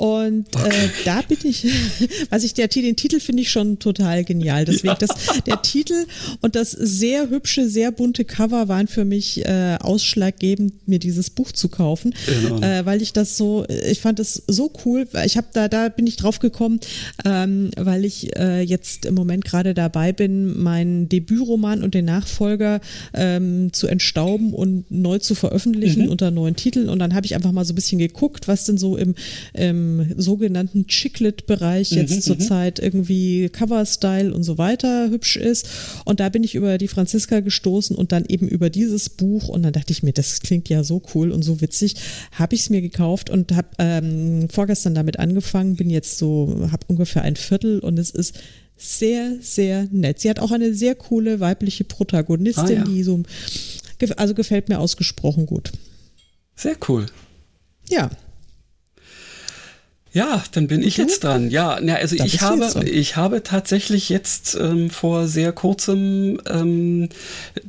[0.00, 0.68] Und äh, okay.
[0.70, 1.66] äh, da bin ich,
[2.30, 4.64] was ich der den Titel finde ich schon total genial.
[4.64, 4.94] Deswegen ja.
[4.94, 5.10] das,
[5.44, 6.06] der Titel
[6.40, 11.52] und das sehr hübsche, sehr bunte Cover waren für mich äh, ausschlaggebend, mir dieses Buch
[11.52, 12.62] zu kaufen, genau.
[12.62, 15.06] äh, weil ich das so, ich fand es so cool.
[15.26, 16.80] Ich habe da, da bin ich drauf gekommen,
[17.26, 22.80] ähm, weil ich äh, jetzt im Moment gerade dabei bin, meinen Debütroman und den Nachfolger
[23.12, 26.08] ähm, zu entstauben und neu zu veröffentlichen mhm.
[26.08, 26.88] unter neuen Titeln.
[26.88, 29.14] Und dann habe ich einfach mal so ein bisschen geguckt, was denn so im,
[29.52, 35.68] im sogenannten Chiclet-Bereich jetzt mhm, zurzeit irgendwie Cover-Style und so weiter hübsch ist.
[36.04, 39.62] Und da bin ich über die Franziska gestoßen und dann eben über dieses Buch und
[39.62, 41.96] dann dachte ich mir, das klingt ja so cool und so witzig,
[42.32, 46.84] habe ich es mir gekauft und habe ähm, vorgestern damit angefangen, bin jetzt so, habe
[46.88, 48.34] ungefähr ein Viertel und es ist
[48.76, 50.20] sehr, sehr nett.
[50.20, 52.84] Sie hat auch eine sehr coole weibliche Protagonistin, ah, ja.
[52.84, 53.22] die so,
[54.16, 55.70] also gefällt mir ausgesprochen gut.
[56.56, 57.06] Sehr cool.
[57.88, 58.10] Ja,
[60.12, 61.50] ja, dann bin ich jetzt dran.
[61.50, 67.08] Ja, na, also da ich habe, ich habe tatsächlich jetzt ähm, vor sehr kurzem ähm,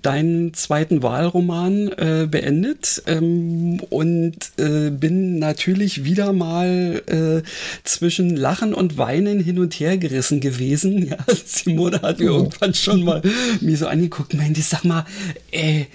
[0.01, 7.47] deinen zweiten Wahlroman äh, beendet ähm, und äh, bin natürlich wieder mal äh,
[7.83, 10.99] zwischen Lachen und Weinen hin und her gerissen gewesen.
[11.11, 12.37] Ja, Simone hat mir oh.
[12.37, 13.21] irgendwann schon mal
[13.59, 15.05] mir so angeguckt, meinte, sag mal,
[15.51, 15.85] äh,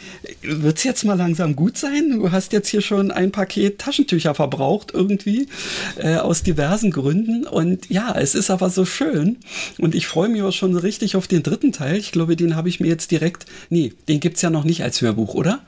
[0.43, 2.11] wird's jetzt mal langsam gut sein?
[2.19, 5.49] Du hast jetzt hier schon ein Paket Taschentücher verbraucht irgendwie
[5.97, 7.47] äh, aus aus diversen Gründen.
[7.47, 9.39] Und ja, es ist aber so schön.
[9.79, 11.97] Und ich freue mich auch schon richtig auf den dritten Teil.
[11.97, 13.47] Ich glaube, den habe ich mir jetzt direkt.
[13.71, 15.61] Nee, den gibt es ja noch nicht als Hörbuch, oder?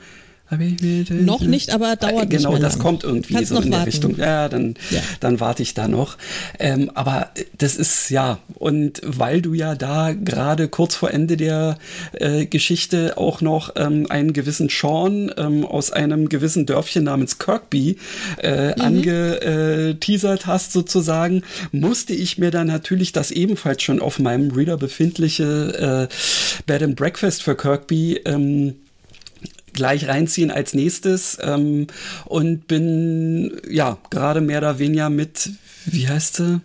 [1.10, 2.82] Noch nicht, aber dauert äh, Genau, das lang.
[2.82, 3.84] kommt irgendwie Kannst so in der warten.
[3.84, 4.16] Richtung.
[4.16, 5.00] Ja, dann, ja.
[5.20, 6.16] dann warte ich da noch.
[6.58, 11.78] Ähm, aber das ist ja, und weil du ja da gerade kurz vor Ende der
[12.12, 17.98] äh, Geschichte auch noch ähm, einen gewissen Sean ähm, aus einem gewissen Dörfchen namens Kirkby
[18.38, 18.80] äh, mhm.
[18.80, 21.42] angeteasert hast, sozusagen,
[21.72, 26.14] musste ich mir dann natürlich das ebenfalls schon auf meinem Reader befindliche äh,
[26.66, 28.74] Bed and Breakfast für Kirkby ähm,
[29.72, 31.86] gleich reinziehen als nächstes ähm,
[32.24, 35.50] und bin ja gerade mehr oder weniger mit,
[35.86, 36.60] wie heißt sie?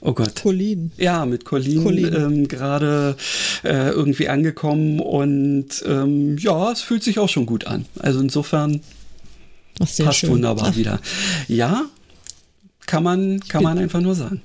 [0.00, 0.34] Oh Gott.
[0.42, 0.90] Colleen.
[0.96, 2.14] Ja, mit Colleen, Colleen.
[2.14, 3.16] Ähm, gerade
[3.62, 7.86] äh, irgendwie angekommen und ähm, ja, es fühlt sich auch schon gut an.
[8.00, 8.80] Also insofern
[9.78, 10.30] Ach, passt schön.
[10.30, 10.76] wunderbar Ach.
[10.76, 11.00] wieder.
[11.46, 11.84] Ja,
[12.86, 14.40] kann man, kann man einfach nur sagen.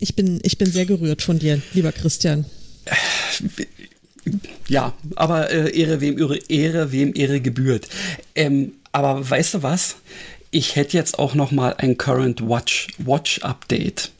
[0.00, 2.44] Ich bin, ich bin sehr gerührt von dir, lieber Christian.
[4.68, 7.88] Ja, aber äh, Ehre wem Ehre, Ehre wem Ehre gebührt.
[8.34, 9.96] Ähm, aber weißt du was?
[10.50, 14.10] Ich hätte jetzt auch noch mal ein Current Watch Watch Update.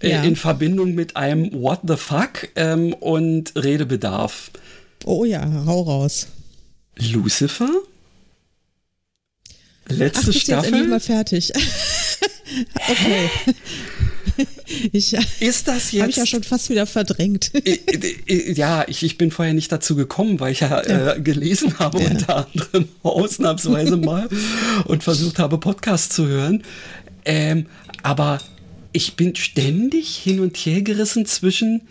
[0.00, 0.22] äh, ja.
[0.22, 4.50] in Verbindung mit einem What the fuck ähm, und Redebedarf.
[5.04, 6.28] Oh ja, hau raus.
[6.96, 7.70] Lucifer?
[9.88, 10.78] Letzte Ach, Staffel?
[10.80, 11.52] Jetzt mal fertig.
[12.88, 13.30] okay.
[14.92, 16.00] Ich, ist das jetzt?
[16.00, 17.52] Habe ich ja schon fast wieder verdrängt.
[18.26, 21.14] ja, ich, ich bin vorher nicht dazu gekommen, weil ich ja, ja.
[21.14, 22.10] Äh, gelesen habe, ja.
[22.10, 24.28] unter anderem ausnahmsweise mal
[24.84, 26.62] und versucht habe, Podcasts zu hören.
[27.24, 27.66] Ähm,
[28.02, 28.40] aber
[28.92, 31.82] ich bin ständig hin und her gerissen zwischen,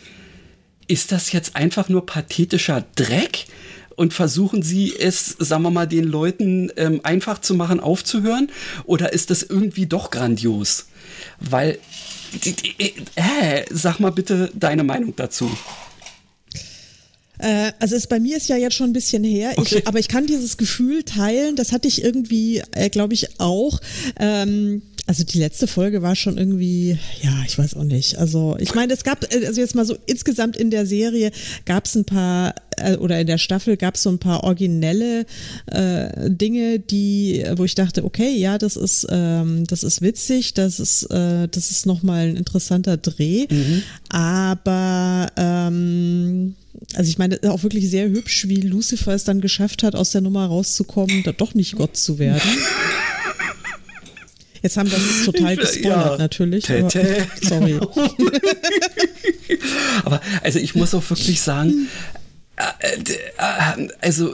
[0.88, 3.46] ist das jetzt einfach nur pathetischer Dreck?
[4.00, 8.50] und versuchen Sie es, sagen wir mal, den Leuten ähm, einfach zu machen, aufzuhören?
[8.86, 10.88] Oder ist das irgendwie doch grandios?
[11.40, 11.80] Weil,
[13.16, 15.50] äh, sag mal bitte deine Meinung dazu.
[17.40, 19.78] Äh, also es bei mir ist ja jetzt schon ein bisschen her, okay.
[19.80, 23.80] ich, aber ich kann dieses Gefühl teilen, das hatte ich irgendwie, äh, glaube ich, auch.
[24.20, 28.20] Ähm, also die letzte Folge war schon irgendwie, ja, ich weiß auch nicht.
[28.20, 31.32] Also ich meine, es gab, äh, also jetzt mal so insgesamt in der Serie
[31.66, 35.26] gab es ein paar, äh, oder in der Staffel gab es so ein paar originelle
[35.66, 40.80] äh, Dinge, die, wo ich dachte, okay, ja, das ist, ähm, das ist witzig, das
[40.80, 43.48] ist, äh, das ist nochmal ein interessanter Dreh.
[43.50, 43.82] Mhm.
[44.10, 46.54] Aber ähm,
[46.94, 50.22] also ich meine, auch wirklich sehr hübsch, wie Lucifer es dann geschafft hat, aus der
[50.22, 52.42] Nummer rauszukommen, da doch nicht Gott zu werden.
[54.62, 56.70] Jetzt haben wir das total gespoilert, ja, natürlich.
[56.70, 56.90] Aber,
[57.42, 57.80] sorry.
[60.06, 61.88] aber also ich muss auch wirklich sagen,
[62.58, 64.34] äh, äh, also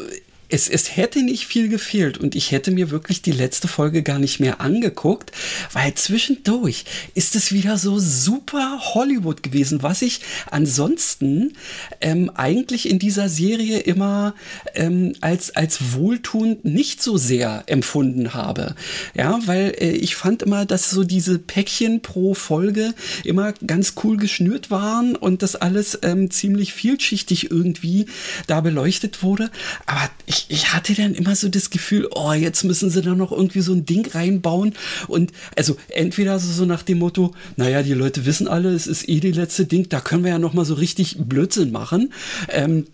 [0.49, 4.19] es, es hätte nicht viel gefehlt und ich hätte mir wirklich die letzte Folge gar
[4.19, 5.31] nicht mehr angeguckt,
[5.73, 10.21] weil zwischendurch ist es wieder so super Hollywood gewesen, was ich
[10.51, 11.53] ansonsten
[12.01, 14.35] ähm, eigentlich in dieser Serie immer
[14.75, 18.75] ähm, als, als wohltuend nicht so sehr empfunden habe.
[19.15, 22.93] Ja, weil äh, ich fand immer, dass so diese Päckchen pro Folge
[23.23, 28.05] immer ganz cool geschnürt waren und das alles ähm, ziemlich vielschichtig irgendwie
[28.47, 29.49] da beleuchtet wurde.
[29.85, 33.31] Aber ich ich, hatte dann immer so das Gefühl, oh, jetzt müssen sie da noch
[33.31, 34.73] irgendwie so ein Ding reinbauen.
[35.07, 39.19] Und also entweder so nach dem Motto, naja, die Leute wissen alle, es ist eh
[39.19, 42.13] die letzte Ding, da können wir ja noch mal so richtig Blödsinn machen.
[42.49, 42.85] Ähm,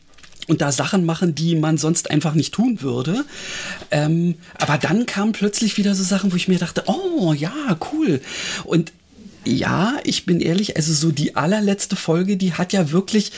[0.48, 3.26] und da Sachen machen, die man sonst einfach nicht tun würde.
[3.92, 8.22] Ähm, aber dann kamen plötzlich wieder so Sachen, wo ich mir dachte, oh ja, cool.
[8.66, 8.92] Und
[9.44, 13.32] ja, ich bin ehrlich, also so die allerletzte Folge, die hat ja wirklich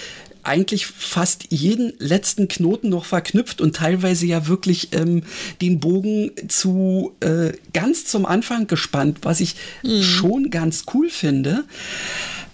[0.44, 5.24] eigentlich fast jeden letzten Knoten noch verknüpft und teilweise ja wirklich ähm,
[5.62, 10.04] den Bogen zu äh, ganz zum Anfang gespannt, was ich mhm.
[10.04, 11.64] schon ganz cool finde.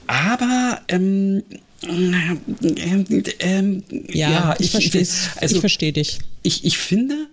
[0.08, 1.44] Aber ähm,
[1.82, 2.36] äh,
[3.40, 3.82] äh,
[4.12, 5.08] ja, ja, ich, ich verstehe
[5.42, 6.20] also, ich versteh dich.
[6.44, 7.28] Ich, ich finde,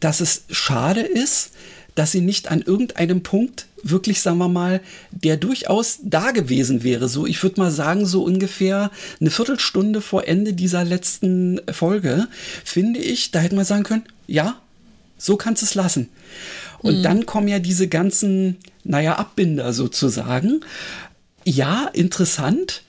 [0.00, 1.52] dass es schade ist,
[1.94, 4.80] dass sie nicht an irgendeinem Punkt wirklich, sagen wir mal,
[5.10, 7.08] der durchaus da gewesen wäre.
[7.08, 8.90] So, ich würde mal sagen, so ungefähr
[9.20, 12.28] eine Viertelstunde vor Ende dieser letzten Folge,
[12.64, 14.58] finde ich, da hätte man sagen können, ja,
[15.18, 16.08] so kannst du es lassen.
[16.78, 17.02] Und mhm.
[17.02, 20.60] dann kommen ja diese ganzen, naja, Abbinder sozusagen.
[21.44, 22.82] Ja, interessant,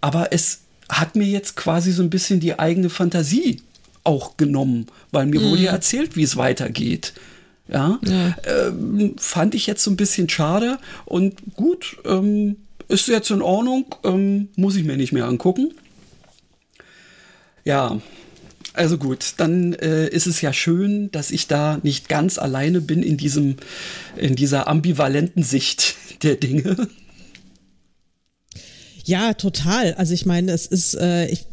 [0.00, 3.62] aber es hat mir jetzt quasi so ein bisschen die eigene Fantasie
[4.04, 5.50] auch genommen, weil mir mhm.
[5.50, 7.14] wurde ja erzählt, wie es weitergeht.
[7.72, 8.36] Ja, ja.
[8.44, 12.56] Ähm, fand ich jetzt so ein bisschen schade und gut, ähm,
[12.88, 15.72] ist jetzt in Ordnung, ähm, muss ich mir nicht mehr angucken.
[17.64, 17.98] Ja,
[18.74, 23.02] also gut, dann äh, ist es ja schön, dass ich da nicht ganz alleine bin
[23.02, 23.56] in diesem,
[24.16, 26.88] in dieser ambivalenten Sicht der Dinge.
[29.04, 29.94] Ja, total.
[29.94, 31.44] Also ich meine, es ist, äh, ich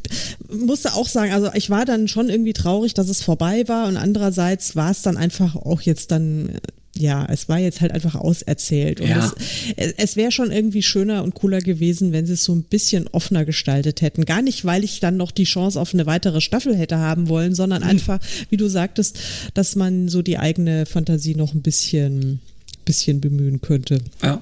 [0.49, 3.97] musste auch sagen, also ich war dann schon irgendwie traurig, dass es vorbei war und
[3.97, 6.59] andererseits war es dann einfach auch jetzt dann
[6.99, 8.99] ja, es war jetzt halt einfach auserzählt.
[8.99, 9.31] Und ja.
[9.77, 13.07] es, es wäre schon irgendwie schöner und cooler gewesen, wenn sie es so ein bisschen
[13.07, 14.25] offener gestaltet hätten.
[14.25, 17.55] Gar nicht, weil ich dann noch die Chance auf eine weitere Staffel hätte haben wollen,
[17.55, 17.89] sondern mhm.
[17.89, 18.19] einfach,
[18.49, 19.17] wie du sagtest,
[19.53, 22.41] dass man so die eigene Fantasie noch ein bisschen,
[22.85, 23.99] bisschen bemühen könnte.
[24.21, 24.41] Ja,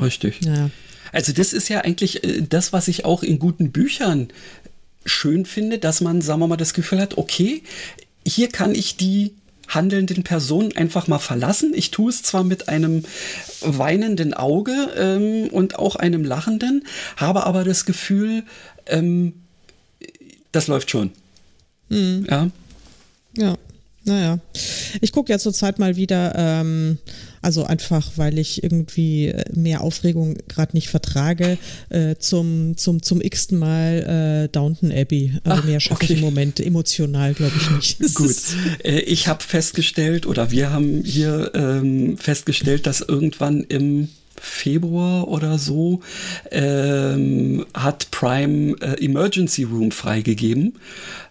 [0.00, 0.40] richtig.
[0.44, 0.70] Ja.
[1.12, 4.28] Also das ist ja eigentlich äh, das, was ich auch in guten Büchern
[5.04, 7.62] schön finde, dass man, sagen wir mal, das Gefühl hat, okay,
[8.26, 9.32] hier kann ich die
[9.68, 11.72] handelnden Personen einfach mal verlassen.
[11.74, 13.04] Ich tue es zwar mit einem
[13.60, 16.84] weinenden Auge ähm, und auch einem lachenden,
[17.16, 18.44] habe aber das Gefühl,
[18.86, 19.34] ähm,
[20.52, 21.12] das läuft schon.
[21.90, 22.26] Mhm.
[22.28, 22.50] Ja.
[23.36, 23.56] Ja.
[24.04, 24.38] Naja,
[25.02, 26.96] ich gucke ja zurzeit mal wieder, ähm,
[27.42, 31.58] also einfach, weil ich irgendwie äh, mehr Aufregung gerade nicht vertrage,
[31.90, 35.34] äh, zum, zum, zum x-ten Mal äh, Downton Abbey.
[35.44, 36.12] Also Ach, mehr schaffe okay.
[36.12, 37.98] ich im Moment emotional, glaube ich nicht.
[38.14, 38.36] Gut,
[38.84, 44.08] äh, ich habe festgestellt oder wir haben hier ähm, festgestellt, dass irgendwann im
[44.40, 46.00] Februar oder so
[46.50, 50.74] ähm, hat Prime äh, Emergency Room freigegeben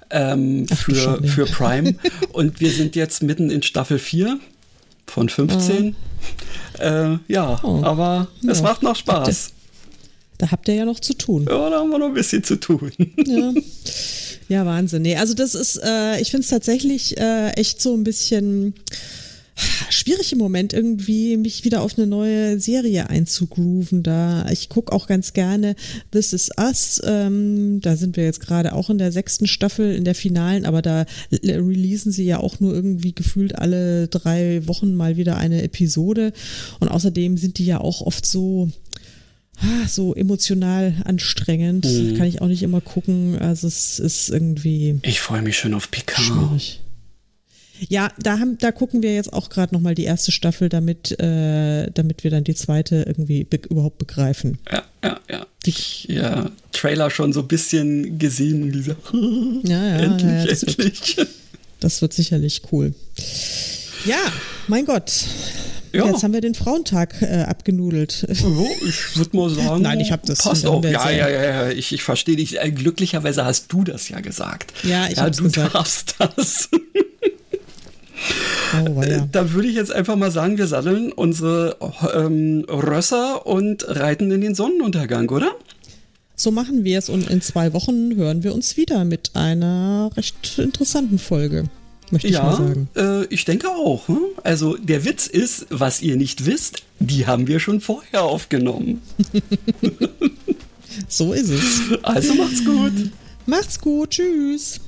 [0.09, 1.95] ähm, Ach, für, für Prime.
[2.33, 4.39] Und wir sind jetzt mitten in Staffel 4
[5.07, 5.95] von 15.
[5.95, 6.83] Oh.
[6.83, 7.81] Äh, ja, oh.
[7.83, 8.51] aber ja.
[8.51, 9.53] es macht noch Spaß.
[10.37, 11.47] Da habt ihr ja noch zu tun.
[11.49, 12.91] Ja, da haben wir noch ein bisschen zu tun.
[13.25, 13.53] Ja,
[14.49, 15.01] ja Wahnsinn.
[15.01, 18.75] Nee, also das ist, äh, ich finde es tatsächlich äh, echt so ein bisschen
[19.89, 24.03] schwierig im Moment irgendwie, mich wieder auf eine neue Serie einzugrooven.
[24.03, 25.75] Da ich gucke auch ganz gerne
[26.11, 27.01] This Is Us.
[27.03, 30.81] Ähm, da sind wir jetzt gerade auch in der sechsten Staffel, in der finalen, aber
[30.81, 36.33] da releasen sie ja auch nur irgendwie gefühlt alle drei Wochen mal wieder eine Episode.
[36.79, 38.69] Und außerdem sind die ja auch oft so
[39.59, 41.85] ah, so emotional anstrengend.
[41.85, 42.15] Mhm.
[42.15, 43.37] Kann ich auch nicht immer gucken.
[43.39, 44.99] Also es ist irgendwie.
[45.03, 46.21] Ich freue mich schon auf Picard.
[46.21, 46.81] Schwierig.
[47.89, 51.89] Ja, da, haben, da gucken wir jetzt auch gerade nochmal die erste Staffel, damit, äh,
[51.91, 54.57] damit wir dann die zweite irgendwie be überhaupt begreifen.
[54.71, 55.47] Ja, ja, ja.
[55.65, 58.95] Ich, ja, Trailer schon so ein bisschen gesehen, dieser.
[59.63, 61.17] Ja, ja, endlich, ja, das endlich.
[61.17, 61.29] Wird,
[61.79, 62.93] das wird sicherlich cool.
[64.05, 64.31] Ja,
[64.67, 65.25] mein Gott.
[65.93, 66.05] Ja.
[66.05, 68.27] Jetzt haben wir den Frauentag äh, abgenudelt.
[68.43, 70.39] Oh, ich würde mal sagen, Nein, ich habe das.
[70.39, 70.83] Passt auch.
[70.83, 72.61] Ja, ja, ja, ja, ich, ich verstehe dich.
[72.61, 74.73] Äh, glücklicherweise hast du das ja gesagt.
[74.83, 75.73] Ja, ich ja, du gesagt.
[75.73, 76.69] darfst das.
[78.73, 79.27] Oh, ja.
[79.31, 81.77] Da würde ich jetzt einfach mal sagen, wir satteln unsere
[82.13, 85.51] ähm, Rösser und reiten in den Sonnenuntergang, oder?
[86.35, 90.59] So machen wir es und in zwei Wochen hören wir uns wieder mit einer recht
[90.59, 91.65] interessanten Folge.
[92.11, 92.89] Möchte ja, ich mal sagen.
[92.95, 94.07] Äh, ich denke auch.
[94.07, 94.19] Hm?
[94.43, 99.01] Also der Witz ist, was ihr nicht wisst, die haben wir schon vorher aufgenommen.
[101.07, 102.03] so ist es.
[102.03, 103.11] Also macht's gut.
[103.45, 104.11] Macht's gut.
[104.11, 104.79] Tschüss.